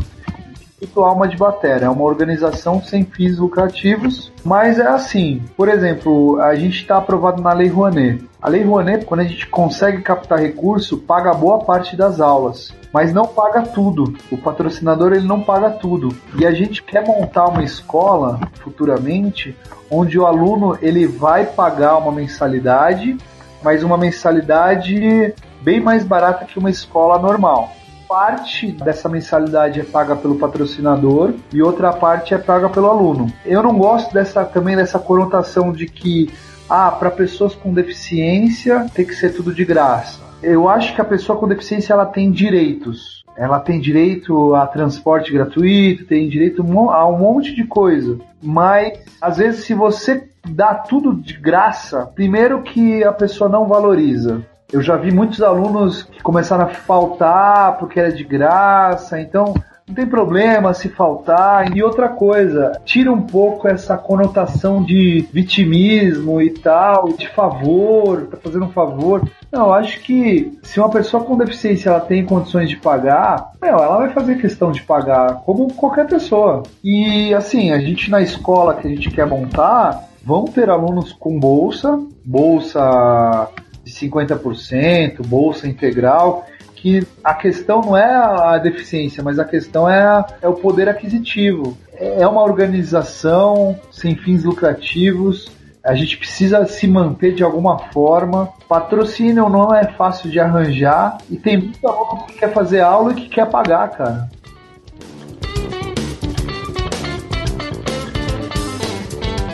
[0.81, 5.43] Instituto Alma de Batera é uma organização sem fins lucrativos, mas é assim.
[5.57, 8.23] Por exemplo, a gente está aprovado na Lei Rouanet.
[8.41, 13.13] A Lei Rouanet, quando a gente consegue captar recurso, paga boa parte das aulas mas
[13.13, 14.17] não paga tudo.
[14.29, 16.13] O patrocinador ele não paga tudo.
[16.37, 19.55] E a gente quer montar uma escola futuramente
[19.89, 23.17] onde o aluno ele vai pagar uma mensalidade,
[23.63, 27.71] mas uma mensalidade bem mais barata que uma escola normal.
[28.11, 33.31] Parte dessa mensalidade é paga pelo patrocinador e outra parte é paga pelo aluno.
[33.45, 36.29] Eu não gosto dessa também dessa conotação de que
[36.69, 41.05] ah, para pessoas com deficiência tem que ser tudo de graça eu acho que a
[41.05, 43.23] pessoa com deficiência ela tem direitos.
[43.37, 48.17] Ela tem direito a transporte gratuito, tem direito a um monte de coisa.
[48.41, 54.45] Mas às vezes se você dá tudo de graça, primeiro que a pessoa não valoriza.
[54.71, 59.53] Eu já vi muitos alunos que começaram a faltar porque era de graça, então
[59.91, 61.75] não tem problema se faltar.
[61.75, 68.37] E outra coisa, tira um pouco essa conotação de vitimismo e tal, de favor, tá
[68.37, 69.21] fazendo um favor.
[69.51, 73.97] Não, acho que se uma pessoa com deficiência ela tem condições de pagar, meu, ela
[73.97, 76.63] vai fazer questão de pagar, como qualquer pessoa.
[76.81, 81.37] E assim, a gente na escola que a gente quer montar, vão ter alunos com
[81.37, 83.49] bolsa, bolsa
[83.91, 86.47] de 50%, bolsa integral
[86.81, 91.77] que a questão não é a deficiência, mas a questão é, é o poder aquisitivo.
[91.93, 95.51] É uma organização sem fins lucrativos.
[95.83, 98.49] A gente precisa se manter de alguma forma.
[98.67, 103.15] Patrocínio não é fácil de arranjar e tem muita aluno que quer fazer aula e
[103.15, 104.29] que quer pagar, cara.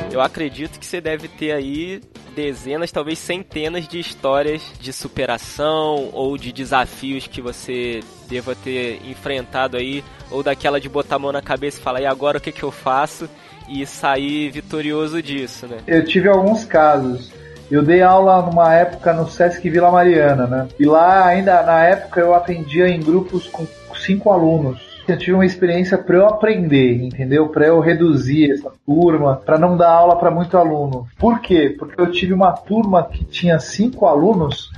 [0.10, 2.02] Eu acredito que você deve ter aí
[2.38, 9.76] dezenas, talvez centenas de histórias de superação ou de desafios que você deva ter enfrentado
[9.76, 12.52] aí, ou daquela de botar a mão na cabeça e falar, e agora o que,
[12.52, 13.28] que eu faço?
[13.68, 15.80] E sair vitorioso disso, né?
[15.88, 17.34] Eu tive alguns casos.
[17.72, 20.68] Eu dei aula numa época no Sesc Vila Mariana, né?
[20.80, 25.46] E lá, ainda na época, eu atendia em grupos com cinco alunos eu tive uma
[25.46, 27.50] experiência para eu aprender, entendeu?
[27.50, 31.08] Para eu reduzir essa turma, para não dar aula para muito aluno.
[31.18, 31.76] Por quê?
[31.78, 34.72] Porque eu tive uma turma que tinha cinco alunos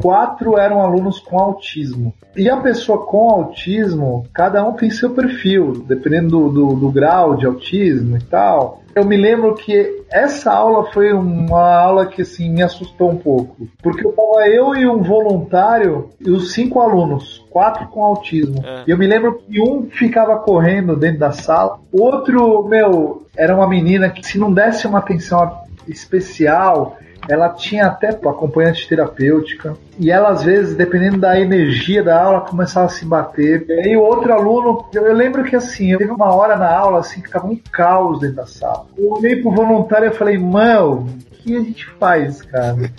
[0.00, 2.14] quatro eram alunos com autismo.
[2.36, 7.36] E a pessoa com autismo, cada um tem seu perfil, dependendo do, do, do, grau
[7.36, 8.80] de autismo e tal.
[8.94, 13.68] Eu me lembro que essa aula foi uma aula que assim me assustou um pouco,
[13.82, 18.64] porque eu tava eu e um voluntário e os cinco alunos, quatro com autismo.
[18.64, 18.84] É.
[18.86, 23.68] E eu me lembro que um ficava correndo dentro da sala, outro, meu, era uma
[23.68, 26.96] menina que se não desse uma atenção especial,
[27.30, 32.86] ela tinha até acompanhante terapêutica, e ela às vezes, dependendo da energia da aula, começava
[32.86, 33.64] a se bater.
[33.68, 36.98] E aí o outro aluno, eu lembro que assim, eu teve uma hora na aula
[37.00, 38.86] assim que tava um caos dentro da sala.
[38.98, 42.90] Eu olhei pro voluntário e falei, mano, o que a gente faz, cara?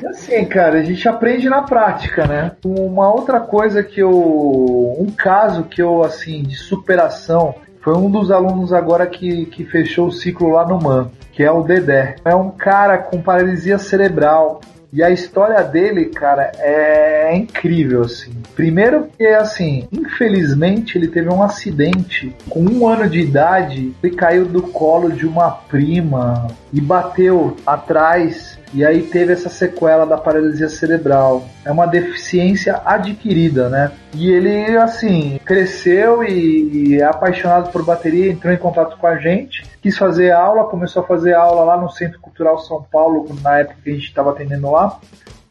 [0.00, 2.52] E assim, cara, a gente aprende na prática, né?
[2.64, 4.96] Uma outra coisa que eu.
[4.98, 7.54] Um caso que eu, assim, de superação,
[7.88, 11.50] foi um dos alunos agora que, que fechou o ciclo lá no MAN que é
[11.50, 12.16] o Dedé.
[12.24, 14.60] É um cara com paralisia cerebral.
[14.92, 18.32] E a história dele, cara, é incrível, assim.
[18.56, 22.34] Primeiro que, assim, infelizmente ele teve um acidente.
[22.50, 28.58] Com um ano de idade, ele caiu do colo de uma prima e bateu atrás
[28.72, 31.46] e aí teve essa sequela da paralisia cerebral.
[31.64, 33.92] É uma deficiência adquirida, né?
[34.14, 39.16] E ele, assim, cresceu e, e é apaixonado por bateria, entrou em contato com a
[39.16, 43.58] gente, quis fazer aula, começou a fazer aula lá no Centro Cultural São Paulo, na
[43.58, 44.98] época que a gente estava atendendo lá.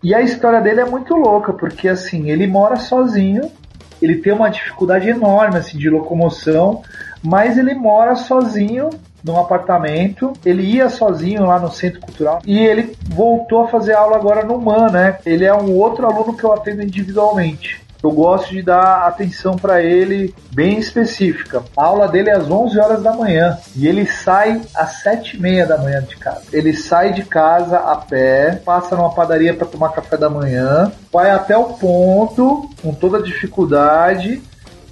[0.03, 3.51] E a história dele é muito louca, porque assim, ele mora sozinho,
[3.99, 6.83] ele tem uma dificuldade enorme assim, de locomoção,
[7.23, 8.89] mas ele mora sozinho
[9.23, 10.33] num apartamento.
[10.45, 14.59] Ele ia sozinho lá no centro cultural e ele voltou a fazer aula agora no
[14.59, 15.17] MAN, né?
[15.25, 17.85] Ele é um outro aluno que eu atendo individualmente.
[18.03, 21.63] eu gosto de dar atenção para ele bem específica.
[21.75, 25.41] A aula dele é às 11 horas da manhã e ele sai às 7 e
[25.41, 26.43] meia da manhã de casa.
[26.53, 31.31] Ele sai de casa a pé, passa numa padaria para tomar café da manhã, vai
[31.31, 34.41] até o ponto com toda dificuldade,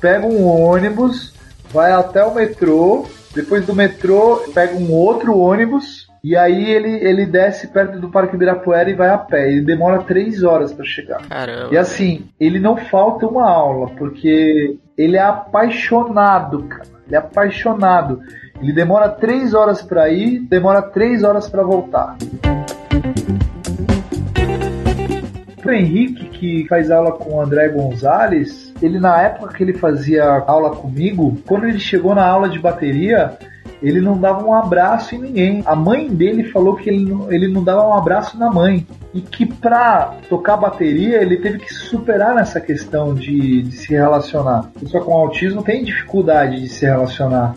[0.02, 1.35] pega um ônibus,
[1.76, 3.06] vai até o metrô,
[3.36, 8.34] depois do metrô pega um outro ônibus e aí ele, ele desce perto do Parque
[8.34, 9.52] Ibirapuera e vai a pé.
[9.52, 11.28] Ele demora três horas para chegar.
[11.28, 11.74] Caramba.
[11.74, 16.88] E assim, ele não falta uma aula, porque ele é apaixonado, cara.
[17.06, 18.22] Ele é apaixonado.
[18.60, 22.16] Ele demora três horas para ir, demora três horas para voltar.
[25.66, 30.24] O Henrique, que faz aula com o André Gonzalez, ele na época que ele fazia
[30.24, 33.36] aula comigo, quando ele chegou na aula de bateria,
[33.82, 35.64] ele não dava um abraço em ninguém.
[35.66, 38.86] A mãe dele falou que ele não, ele não dava um abraço na mãe.
[39.14, 44.72] E que pra tocar bateria ele teve que superar nessa questão de, de se relacionar.
[44.76, 47.56] A pessoa com autismo tem dificuldade de se relacionar.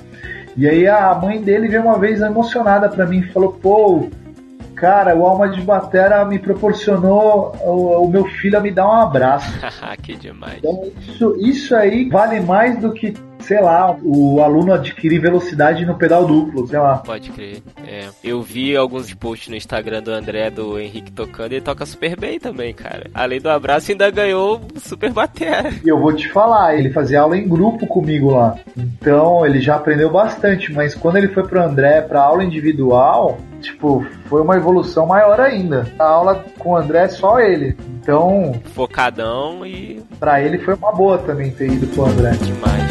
[0.56, 4.08] E aí a mãe dele veio uma vez emocionada para mim e falou: pô,
[4.78, 8.92] cara, o Alma de Batera me proporcionou o, o meu filho a me dar um
[8.92, 9.52] abraço.
[10.02, 10.58] que demais.
[10.58, 15.94] Então, isso, isso aí vale mais do que sei lá, o aluno adquirir velocidade no
[15.94, 16.98] pedal duplo, sei lá.
[16.98, 17.62] Pode crer.
[17.86, 18.06] É.
[18.22, 22.18] Eu vi alguns posts no Instagram do André, do Henrique tocando, e ele toca super
[22.18, 23.10] bem também, cara.
[23.14, 25.72] Além do abraço, ainda ganhou super batera.
[25.82, 28.58] E eu vou te falar, ele fazia aula em grupo comigo lá.
[28.76, 34.04] Então ele já aprendeu bastante, mas quando ele foi pro André pra aula individual, tipo,
[34.26, 35.86] foi uma evolução maior ainda.
[35.98, 37.76] A aula com o André é só ele.
[38.00, 38.54] Então.
[38.74, 40.02] Focadão e.
[40.18, 42.30] Pra ele foi uma boa também ter ido pro André.
[42.32, 42.88] Demais.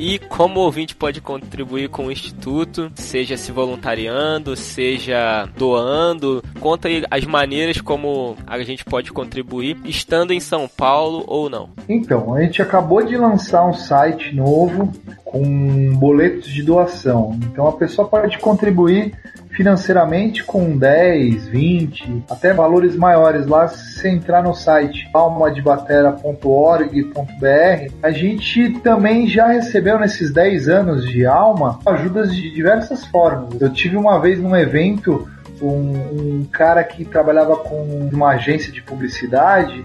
[0.00, 6.88] E como o ouvinte pode contribuir com o Instituto, seja se voluntariando, seja doando, conta
[6.88, 11.68] aí as maneiras como a gente pode contribuir, estando em São Paulo ou não.
[11.86, 14.90] Então, a gente acabou de lançar um site novo
[15.30, 17.38] com boletos de doação.
[17.44, 19.14] Então a pessoa pode contribuir
[19.50, 28.70] financeiramente com 10, 20, até valores maiores lá, se entrar no site almadebatera.org.br, a gente
[28.80, 33.60] também já recebeu nesses 10 anos de Alma ajudas de diversas formas.
[33.60, 35.28] Eu tive uma vez num evento
[35.60, 39.84] um, um cara que trabalhava com uma agência de publicidade,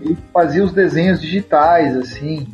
[0.00, 2.46] ele fazia os desenhos digitais, assim,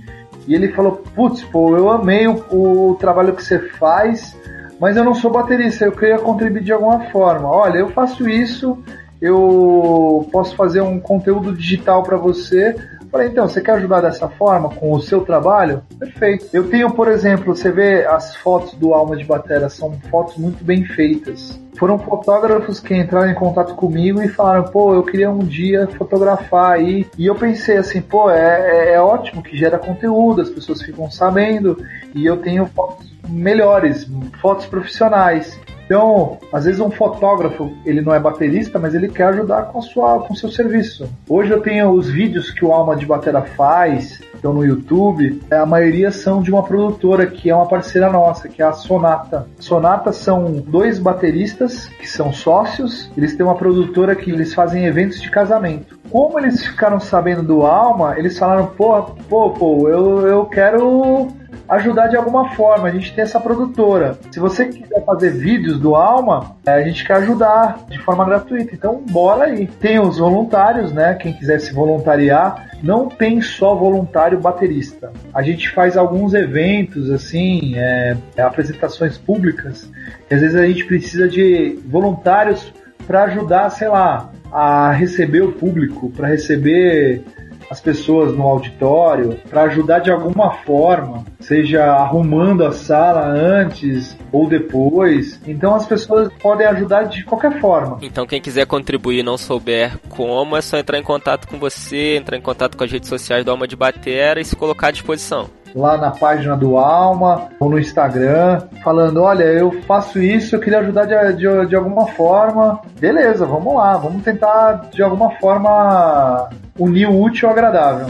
[0.46, 4.36] e ele falou, putz, pô, eu amei o, o trabalho que você faz,
[4.80, 7.48] mas eu não sou baterista, eu queria contribuir de alguma forma.
[7.48, 8.78] Olha, eu faço isso,
[9.20, 12.76] eu posso fazer um conteúdo digital para você.
[13.10, 15.82] Falei, então, você quer ajudar dessa forma com o seu trabalho?
[15.98, 16.48] Perfeito.
[16.52, 20.64] Eu tenho, por exemplo, você vê as fotos do Alma de Batera, são fotos muito
[20.64, 21.58] bem feitas.
[21.78, 26.72] Foram fotógrafos que entraram em contato comigo e falaram, pô, eu queria um dia fotografar
[26.72, 27.06] aí.
[27.18, 31.10] E eu pensei assim, pô, é, é, é ótimo que gera conteúdo, as pessoas ficam
[31.10, 31.76] sabendo,
[32.14, 34.08] e eu tenho fotos melhores,
[34.40, 35.58] fotos profissionais.
[35.86, 40.20] Então, às vezes um fotógrafo, ele não é baterista, mas ele quer ajudar com, sua,
[40.20, 41.08] com seu serviço.
[41.28, 45.64] Hoje eu tenho os vídeos que o Alma de Batera faz, estão no YouTube, a
[45.64, 49.48] maioria são de uma produtora que é uma parceira nossa, que é a Sonata.
[49.60, 55.20] Sonata são dois bateristas que são sócios, eles têm uma produtora que eles fazem eventos
[55.20, 55.95] de casamento.
[56.10, 61.28] Como eles ficaram sabendo do Alma, eles falaram, pô, pô, pô, eu, eu quero
[61.68, 62.88] ajudar de alguma forma.
[62.88, 64.18] A gente tem essa produtora.
[64.30, 68.74] Se você quiser fazer vídeos do Alma, é, a gente quer ajudar de forma gratuita.
[68.74, 69.66] Então, bora aí.
[69.66, 71.14] Tem os voluntários, né?
[71.14, 75.12] Quem quiser se voluntariar, não tem só voluntário baterista.
[75.34, 79.90] A gente faz alguns eventos, assim, é, apresentações públicas,
[80.30, 82.72] às vezes a gente precisa de voluntários
[83.06, 87.22] para ajudar, sei lá, a receber o público, para receber
[87.70, 94.48] as pessoas no auditório para ajudar de alguma forma, seja arrumando a sala antes ou
[94.48, 95.40] depois.
[95.46, 97.98] Então as pessoas podem ajudar de qualquer forma.
[98.02, 102.16] Então quem quiser contribuir e não souber como, é só entrar em contato com você,
[102.16, 104.90] entrar em contato com as redes sociais do Alma de Batera e se colocar à
[104.92, 110.60] disposição lá na página do Alma ou no Instagram, falando: olha, eu faço isso, eu
[110.60, 112.80] queria ajudar de, de, de, alguma forma.
[112.98, 116.48] Beleza, vamos lá, vamos tentar de alguma forma
[116.78, 118.06] unir o útil ao agradável.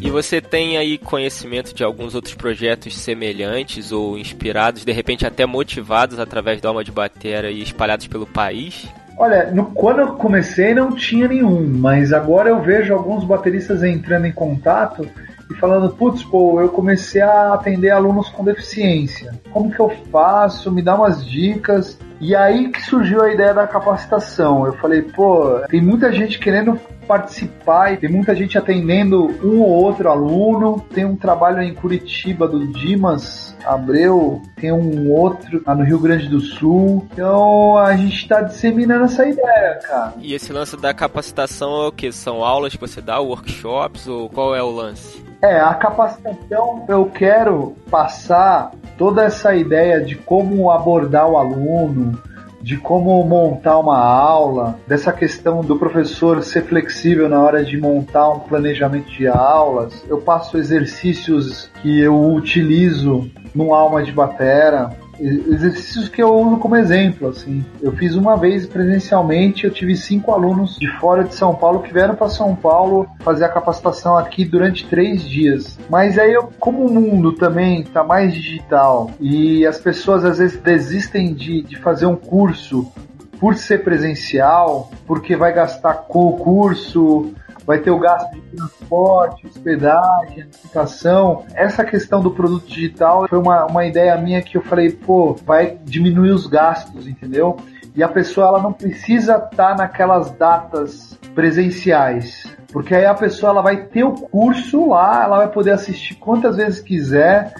[0.00, 5.46] E você tem aí conhecimento de alguns outros projetos semelhantes ou inspirados, de repente até
[5.46, 8.86] motivados através da alma de batera e espalhados pelo país?
[9.16, 14.26] Olha, no, quando eu comecei não tinha nenhum, mas agora eu vejo alguns bateristas entrando
[14.26, 15.08] em contato
[15.50, 19.32] e falando, putz, pô, eu comecei a atender alunos com deficiência.
[19.52, 20.72] Como que eu faço?
[20.72, 21.98] Me dá umas dicas.
[22.20, 24.64] E aí que surgiu a ideia da capacitação.
[24.66, 29.68] Eu falei, pô, tem muita gente querendo participar e tem muita gente atendendo um ou
[29.68, 30.84] outro aluno.
[30.92, 36.28] Tem um trabalho em Curitiba do Dimas Abreu, tem um outro lá no Rio Grande
[36.28, 37.06] do Sul.
[37.12, 40.14] Então a gente está disseminando essa ideia, cara.
[40.18, 42.12] E esse lance da capacitação é o que?
[42.12, 45.24] São aulas que você dá, workshops ou qual é o lance?
[45.42, 52.18] É, a capacitação eu quero passar toda essa ideia de como abordar o aluno,
[52.64, 58.30] de como montar uma aula, dessa questão do professor ser flexível na hora de montar
[58.30, 60.02] um planejamento de aulas.
[60.08, 64.90] Eu passo exercícios que eu utilizo no Alma de Batera,
[65.20, 67.64] exercícios que eu uso como exemplo, assim.
[67.80, 71.92] Eu fiz uma vez presencialmente, eu tive cinco alunos de fora de São Paulo que
[71.92, 75.78] vieram para São Paulo fazer a capacitação aqui durante três dias.
[75.88, 80.60] Mas aí, eu, como o mundo também está mais digital e as pessoas às vezes
[80.60, 82.90] desistem de, de fazer um curso
[83.38, 87.32] por ser presencial, porque vai gastar com o curso,
[87.66, 91.44] vai ter o gasto de transporte, hospedagem, alimentação.
[91.54, 95.78] Essa questão do produto digital foi uma, uma ideia minha que eu falei, pô, vai
[95.84, 97.56] diminuir os gastos, entendeu?
[97.96, 102.44] E a pessoa ela não precisa estar tá naquelas datas presenciais.
[102.72, 106.56] Porque aí a pessoa ela vai ter o curso lá, ela vai poder assistir quantas
[106.56, 107.54] vezes quiser,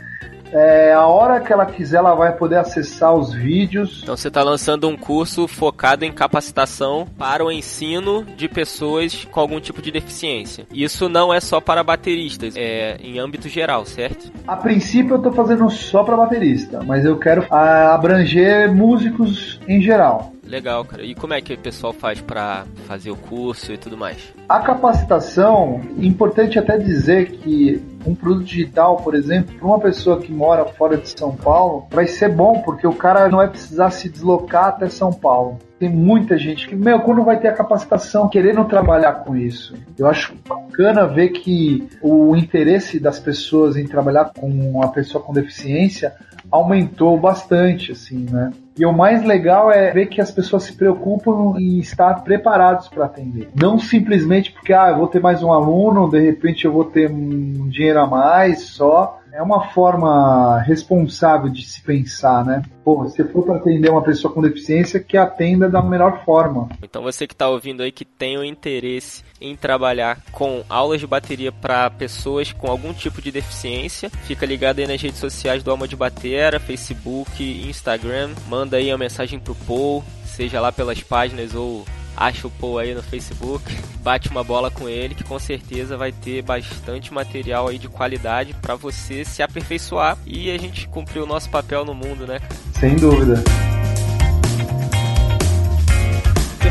[0.54, 4.00] é, a hora que ela quiser, ela vai poder acessar os vídeos.
[4.02, 9.40] Então você está lançando um curso focado em capacitação para o ensino de pessoas com
[9.40, 10.66] algum tipo de deficiência.
[10.72, 14.30] Isso não é só para bateristas, é em âmbito geral, certo?
[14.46, 20.33] A princípio eu estou fazendo só para baterista, mas eu quero abranger músicos em geral.
[20.46, 21.02] Legal, cara.
[21.02, 24.32] E como é que o pessoal faz para fazer o curso e tudo mais?
[24.48, 30.30] A capacitação, importante até dizer que um produto digital, por exemplo, para uma pessoa que
[30.30, 34.08] mora fora de São Paulo, vai ser bom porque o cara não vai precisar se
[34.08, 35.58] deslocar até São Paulo.
[35.78, 39.74] Tem muita gente que, meu, quando vai ter a capacitação querendo trabalhar com isso?
[39.98, 45.32] Eu acho bacana ver que o interesse das pessoas em trabalhar com uma pessoa com
[45.32, 46.14] deficiência
[46.50, 48.52] aumentou bastante, assim, né?
[48.76, 53.04] E o mais legal é ver que as pessoas se preocupam em estar preparados para
[53.04, 53.48] atender.
[53.54, 57.10] Não simplesmente porque, ah, eu vou ter mais um aluno, de repente eu vou ter
[57.10, 62.62] um dinheiro a mais só é uma forma responsável de se pensar, né?
[62.84, 66.68] Pô, se for para atender uma pessoa com deficiência, que atenda da melhor forma.
[66.80, 71.06] Então você que está ouvindo aí que tem o interesse em trabalhar com aulas de
[71.06, 75.70] bateria para pessoas com algum tipo de deficiência, fica ligado aí nas redes sociais do
[75.72, 81.56] Alma de Batera, Facebook, Instagram, manda aí a mensagem pro Paul, seja lá pelas páginas
[81.56, 81.84] ou
[82.16, 83.64] acha o Paul aí no Facebook,
[84.00, 88.54] bate uma bola com ele, que com certeza vai ter bastante material aí de qualidade
[88.60, 92.38] para você se aperfeiçoar e a gente cumprir o nosso papel no mundo, né?
[92.78, 93.42] Sem dúvida.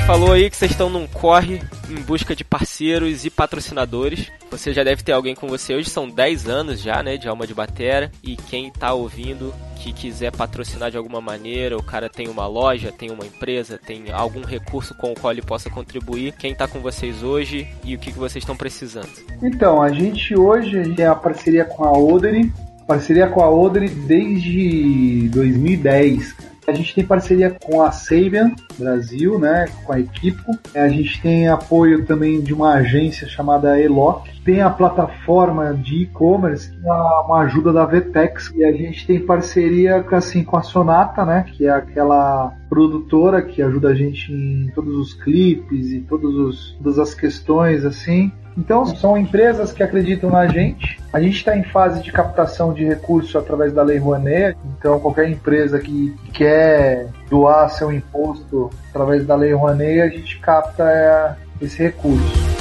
[0.06, 4.30] Falou aí que vocês estão num corre em busca de parceiros e patrocinadores.
[4.52, 7.48] Você já deve ter alguém com você hoje, são 10 anos já, né, de Alma
[7.48, 8.12] de Batera.
[8.22, 12.92] E quem está ouvindo que quiser patrocinar de alguma maneira, o cara tem uma loja,
[12.92, 16.34] tem uma empresa, tem algum recurso com o qual ele possa contribuir.
[16.34, 19.10] Quem está com vocês hoje e o que, que vocês estão precisando?
[19.42, 22.52] Então, a gente hoje tem a parceria com a Oderi,
[22.86, 26.53] parceria com a Oderi desde 2010.
[26.68, 30.58] A gente tem parceria com a Sabian Brasil, né, com a Equipo.
[30.74, 34.28] A gente tem apoio também de uma agência chamada Eloc.
[34.44, 38.52] Tem a plataforma de e-commerce, que é uma ajuda da Vtex.
[38.56, 43.62] E a gente tem parceria assim, com a Sonata, né, que é aquela produtora que
[43.62, 48.32] ajuda a gente em todos os clipes e todos os, todas as questões assim.
[48.58, 51.00] Então, são empresas que acreditam na gente.
[51.12, 54.58] A gente está em fase de captação de recursos através da Lei Rouanet.
[54.78, 60.84] Então, qualquer empresa que quer doar seu imposto através da Lei Rouanet, a gente capta
[60.84, 62.53] é, esse recurso.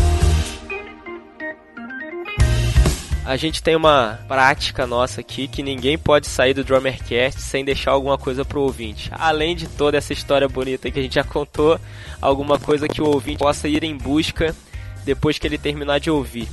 [3.25, 7.93] A gente tem uma prática nossa aqui que ninguém pode sair do Drummercast sem deixar
[7.93, 9.12] alguma coisa pro ouvinte.
[9.16, 11.79] Além de toda essa história bonita que a gente já contou,
[12.20, 14.53] alguma coisa que o ouvinte possa ir em busca
[15.05, 16.49] depois que ele terminar de ouvir.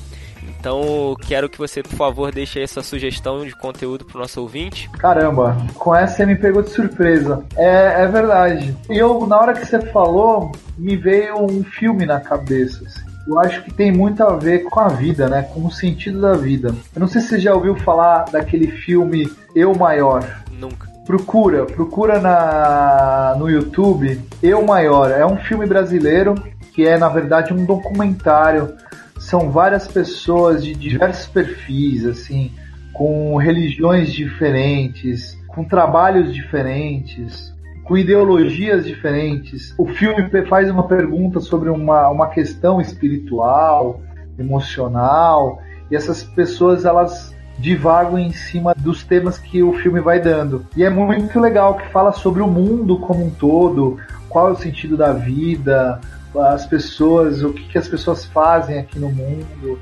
[0.47, 4.39] Então, quero que você, por favor, deixe aí sua sugestão de conteúdo para o nosso
[4.39, 4.89] ouvinte.
[4.91, 7.43] Caramba, com essa você me pegou de surpresa.
[7.57, 8.77] É, é verdade.
[8.89, 12.85] E eu, na hora que você falou, me veio um filme na cabeça.
[12.85, 13.08] Assim.
[13.29, 15.43] Eu acho que tem muito a ver com a vida, né?
[15.43, 16.73] Com o sentido da vida.
[16.95, 20.27] Eu não sei se você já ouviu falar daquele filme Eu Maior.
[20.51, 20.89] Nunca.
[21.05, 25.11] Procura, procura na, no YouTube Eu Maior.
[25.11, 26.33] É um filme brasileiro
[26.73, 28.73] que é na verdade um documentário
[29.19, 32.51] são várias pessoas de diversos perfis, assim,
[32.93, 37.53] com religiões diferentes, com trabalhos diferentes,
[37.89, 39.73] com ideologias diferentes.
[39.75, 43.99] O filme faz uma pergunta sobre uma, uma questão espiritual,
[44.37, 45.59] emocional,
[45.89, 50.67] e essas pessoas elas divagam em cima dos temas que o filme vai dando.
[50.77, 53.97] E é muito legal que fala sobre o mundo como um todo,
[54.29, 55.99] qual é o sentido da vida,
[56.37, 59.79] as pessoas, o que, que as pessoas fazem aqui no mundo.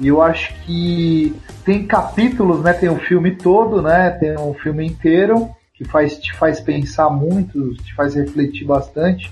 [0.00, 1.32] E eu acho que
[1.64, 2.72] tem capítulos, né?
[2.72, 4.10] Tem o filme todo, né?
[4.10, 9.30] Tem o filme inteiro que faz, te faz pensar muito, te faz refletir bastante.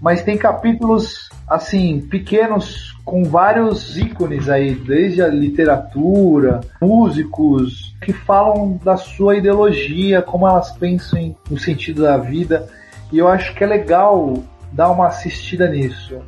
[0.00, 8.78] Mas tem capítulos, assim, pequenos, com vários ícones aí, desde a literatura, músicos, que falam
[8.84, 12.68] da sua ideologia, como elas pensam no sentido da vida.
[13.10, 14.34] E eu acho que é legal
[14.70, 16.18] dar uma assistida nisso.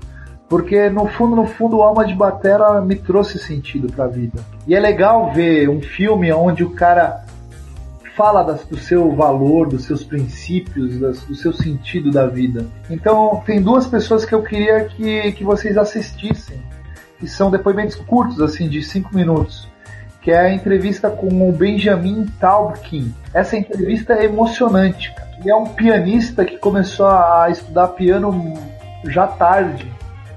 [0.48, 4.42] Porque no fundo, no fundo, Alma de Batera me trouxe sentido para a vida.
[4.66, 7.24] E é legal ver um filme onde o cara
[8.16, 12.66] fala das, do seu valor, dos seus princípios, das, do seu sentido da vida.
[12.88, 16.60] Então, tem duas pessoas que eu queria que, que vocês assistissem,
[17.18, 19.68] que são depoimentos curtos, assim, de cinco minutos,
[20.22, 23.14] que é a entrevista com o Benjamin Taubkin.
[23.32, 25.14] Essa entrevista é emocionante.
[25.40, 28.54] Ele é um pianista que começou a estudar piano
[29.04, 29.90] já tarde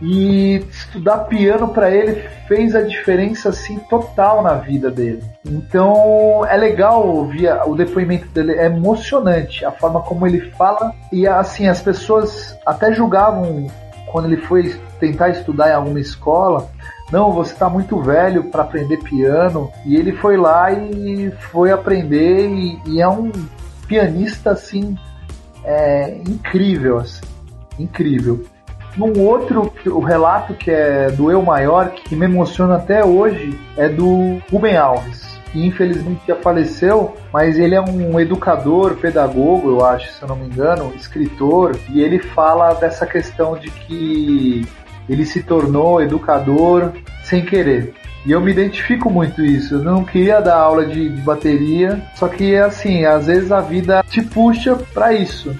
[0.03, 5.23] e estudar piano para ele fez a diferença assim total na vida dele.
[5.45, 11.25] Então é legal ouvir o depoimento dele, é emocionante a forma como ele fala e
[11.25, 13.67] assim as pessoas até julgavam
[14.11, 16.69] quando ele foi tentar estudar em alguma escola.
[17.11, 19.71] Não, você está muito velho para aprender piano.
[19.85, 23.31] E ele foi lá e foi aprender e, e é um
[23.87, 24.97] pianista assim
[25.63, 27.21] é, incrível, assim,
[27.79, 28.45] incrível.
[28.95, 33.89] Num outro, o relato que é do Eu Maior, que me emociona até hoje, é
[33.89, 40.11] do Rubem Alves, que infelizmente já faleceu, mas ele é um educador, pedagogo, eu acho,
[40.13, 44.65] se eu não me engano, escritor, e ele fala dessa questão de que
[45.09, 46.91] ele se tornou educador
[47.23, 47.93] sem querer.
[48.25, 49.75] E eu me identifico muito isso.
[49.75, 54.03] Eu não queria dar aula de, de bateria, só que assim, às vezes a vida
[54.09, 55.53] te puxa para isso.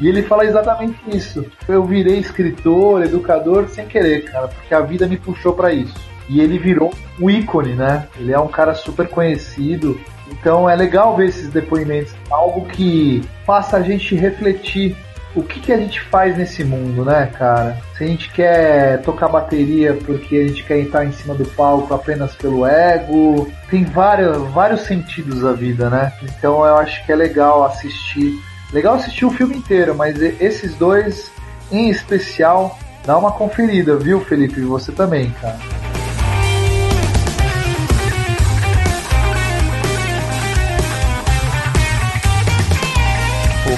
[0.00, 1.44] E ele fala exatamente isso.
[1.68, 5.94] Eu virei escritor, educador sem querer, cara, porque a vida me puxou para isso.
[6.28, 8.06] E ele virou um ícone, né?
[8.16, 10.00] Ele é um cara super conhecido.
[10.30, 14.96] Então é legal ver esses depoimentos, algo que faça a gente refletir
[15.34, 17.78] o que, que a gente faz nesse mundo, né, cara?
[17.96, 21.94] Se a gente quer tocar bateria porque a gente quer entrar em cima do palco
[21.94, 26.12] apenas pelo ego, tem vários, vários sentidos a vida, né?
[26.22, 28.38] Então eu acho que é legal assistir
[28.72, 31.30] Legal assistir o filme inteiro, mas esses dois
[31.72, 34.60] em especial, dá uma conferida, viu, Felipe?
[34.60, 35.58] Você também, cara.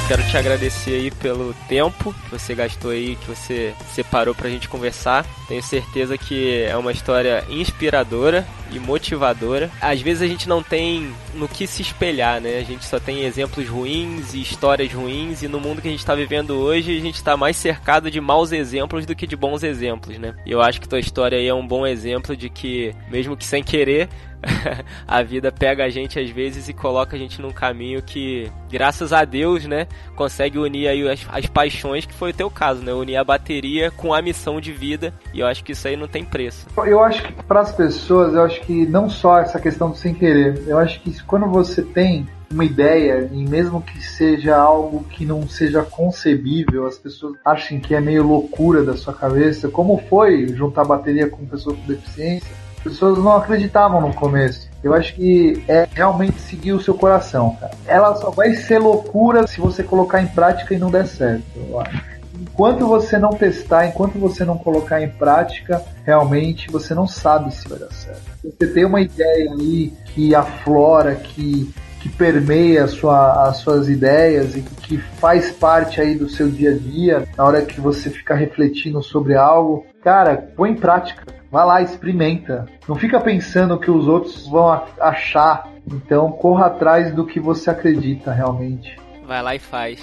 [0.06, 4.68] Quero te agradecer aí pelo tempo que você gastou aí, que você separou pra gente
[4.68, 5.24] conversar.
[5.48, 9.70] Tenho certeza que é uma história inspiradora e motivadora.
[9.80, 12.58] Às vezes a gente não tem no que se espelhar, né?
[12.58, 16.00] A gente só tem exemplos ruins e histórias ruins e no mundo que a gente
[16.00, 19.62] está vivendo hoje a gente está mais cercado de maus exemplos do que de bons
[19.62, 20.34] exemplos, né?
[20.44, 23.44] E eu acho que tua história aí é um bom exemplo de que mesmo que
[23.44, 24.08] sem querer
[25.06, 29.12] a vida pega a gente às vezes e coloca a gente num caminho que, graças
[29.12, 32.92] a Deus, né, consegue unir aí as, as paixões, que foi o teu caso, né?
[32.92, 35.12] Unir a bateria com a missão de vida.
[35.32, 36.66] E eu acho que isso aí não tem preço.
[36.76, 40.14] Eu acho que para as pessoas, eu acho que não só essa questão do sem
[40.14, 45.26] querer, eu acho que quando você tem uma ideia, e mesmo que seja algo que
[45.26, 50.48] não seja concebível, as pessoas achem que é meio loucura da sua cabeça, como foi
[50.48, 54.68] juntar bateria com pessoas com deficiência, pessoas não acreditavam no começo.
[54.82, 57.72] Eu acho que é realmente seguir o seu coração, cara.
[57.86, 61.80] Ela só vai ser loucura se você colocar em prática e não der certo, eu
[61.80, 62.14] acho
[62.54, 67.68] enquanto você não testar, enquanto você não colocar em prática, realmente você não sabe se
[67.68, 68.22] vai dar certo.
[68.42, 74.62] Você tem uma ideia aí que aflora, que, que permeia sua, as suas ideias e
[74.62, 79.02] que faz parte aí do seu dia a dia, na hora que você fica refletindo
[79.02, 81.24] sobre algo, cara, põe em prática.
[81.54, 82.66] Vai lá, experimenta.
[82.88, 85.70] Não fica pensando que os outros vão achar.
[85.86, 88.98] Então, corra atrás do que você acredita realmente.
[89.24, 90.00] Vai lá e faz.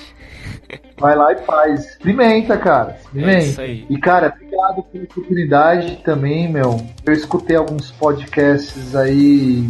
[0.98, 1.88] Vai lá e faz.
[1.88, 2.96] Experimenta, cara.
[3.02, 3.38] Experimenta.
[3.38, 3.86] É isso aí.
[3.90, 6.80] E, cara, obrigado pela oportunidade também, meu.
[7.06, 9.70] Eu escutei alguns podcasts aí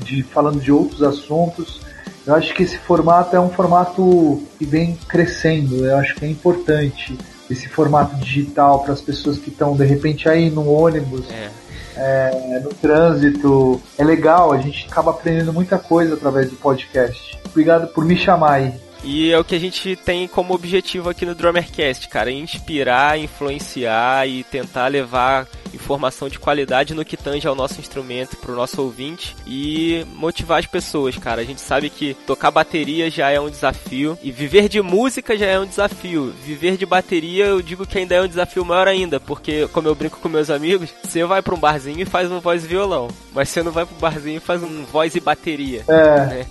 [0.00, 1.80] de falando de outros assuntos.
[2.26, 5.86] Eu acho que esse formato é um formato que vem crescendo.
[5.86, 7.16] Eu acho que é importante
[7.50, 11.50] esse formato digital para as pessoas que estão de repente aí no ônibus, É.
[11.96, 13.80] é, no trânsito.
[13.98, 17.38] É legal, a gente acaba aprendendo muita coisa através do podcast.
[17.50, 18.74] Obrigado por me chamar aí.
[19.02, 24.28] E é o que a gente tem como objetivo aqui no Drummercast, cara, inspirar, influenciar
[24.28, 29.36] e tentar levar informação de qualidade no que tange ao nosso instrumento pro nosso ouvinte
[29.46, 31.40] e motivar as pessoas, cara.
[31.40, 35.46] A gente sabe que tocar bateria já é um desafio e viver de música já
[35.46, 36.34] é um desafio.
[36.44, 39.94] Viver de bateria eu digo que ainda é um desafio maior ainda, porque como eu
[39.94, 43.08] brinco com meus amigos, você vai para um barzinho e faz um voz e violão,
[43.32, 45.84] mas você não vai pro barzinho e faz um voz e bateria.
[45.88, 46.46] É, né?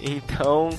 [0.00, 0.70] Então,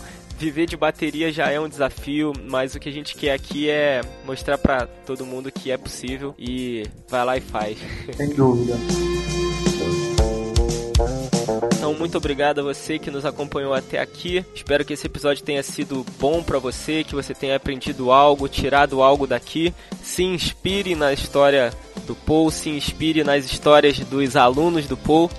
[0.41, 4.01] viver de bateria já é um desafio, mas o que a gente quer aqui é
[4.25, 7.77] mostrar pra todo mundo que é possível e vai lá e faz.
[8.17, 8.73] sem dúvida.
[11.75, 14.43] Então, muito obrigado a você que nos acompanhou até aqui.
[14.55, 19.03] Espero que esse episódio tenha sido bom pra você, que você tenha aprendido algo, tirado
[19.03, 19.73] algo daqui.
[20.01, 21.71] Se inspire na história
[22.07, 25.29] do Paul, se inspire nas histórias dos alunos do Paul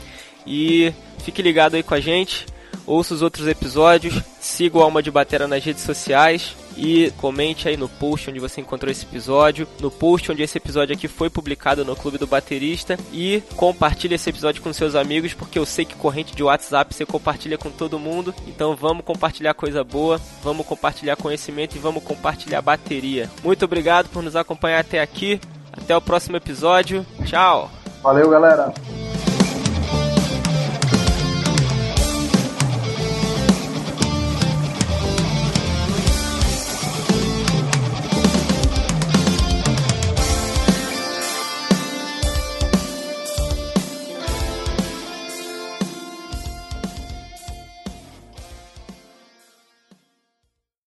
[0.46, 2.51] e fique ligado aí com a gente.
[2.86, 7.76] Ouça os outros episódios, siga o Alma de Batera nas redes sociais e comente aí
[7.76, 11.84] no post onde você encontrou esse episódio, no post onde esse episódio aqui foi publicado
[11.84, 15.94] no Clube do Baterista e compartilhe esse episódio com seus amigos, porque eu sei que
[15.94, 18.34] corrente de WhatsApp você compartilha com todo mundo.
[18.46, 23.30] Então vamos compartilhar coisa boa, vamos compartilhar conhecimento e vamos compartilhar bateria.
[23.44, 25.40] Muito obrigado por nos acompanhar até aqui.
[25.72, 27.06] Até o próximo episódio.
[27.24, 27.70] Tchau.
[28.02, 28.74] Valeu, galera.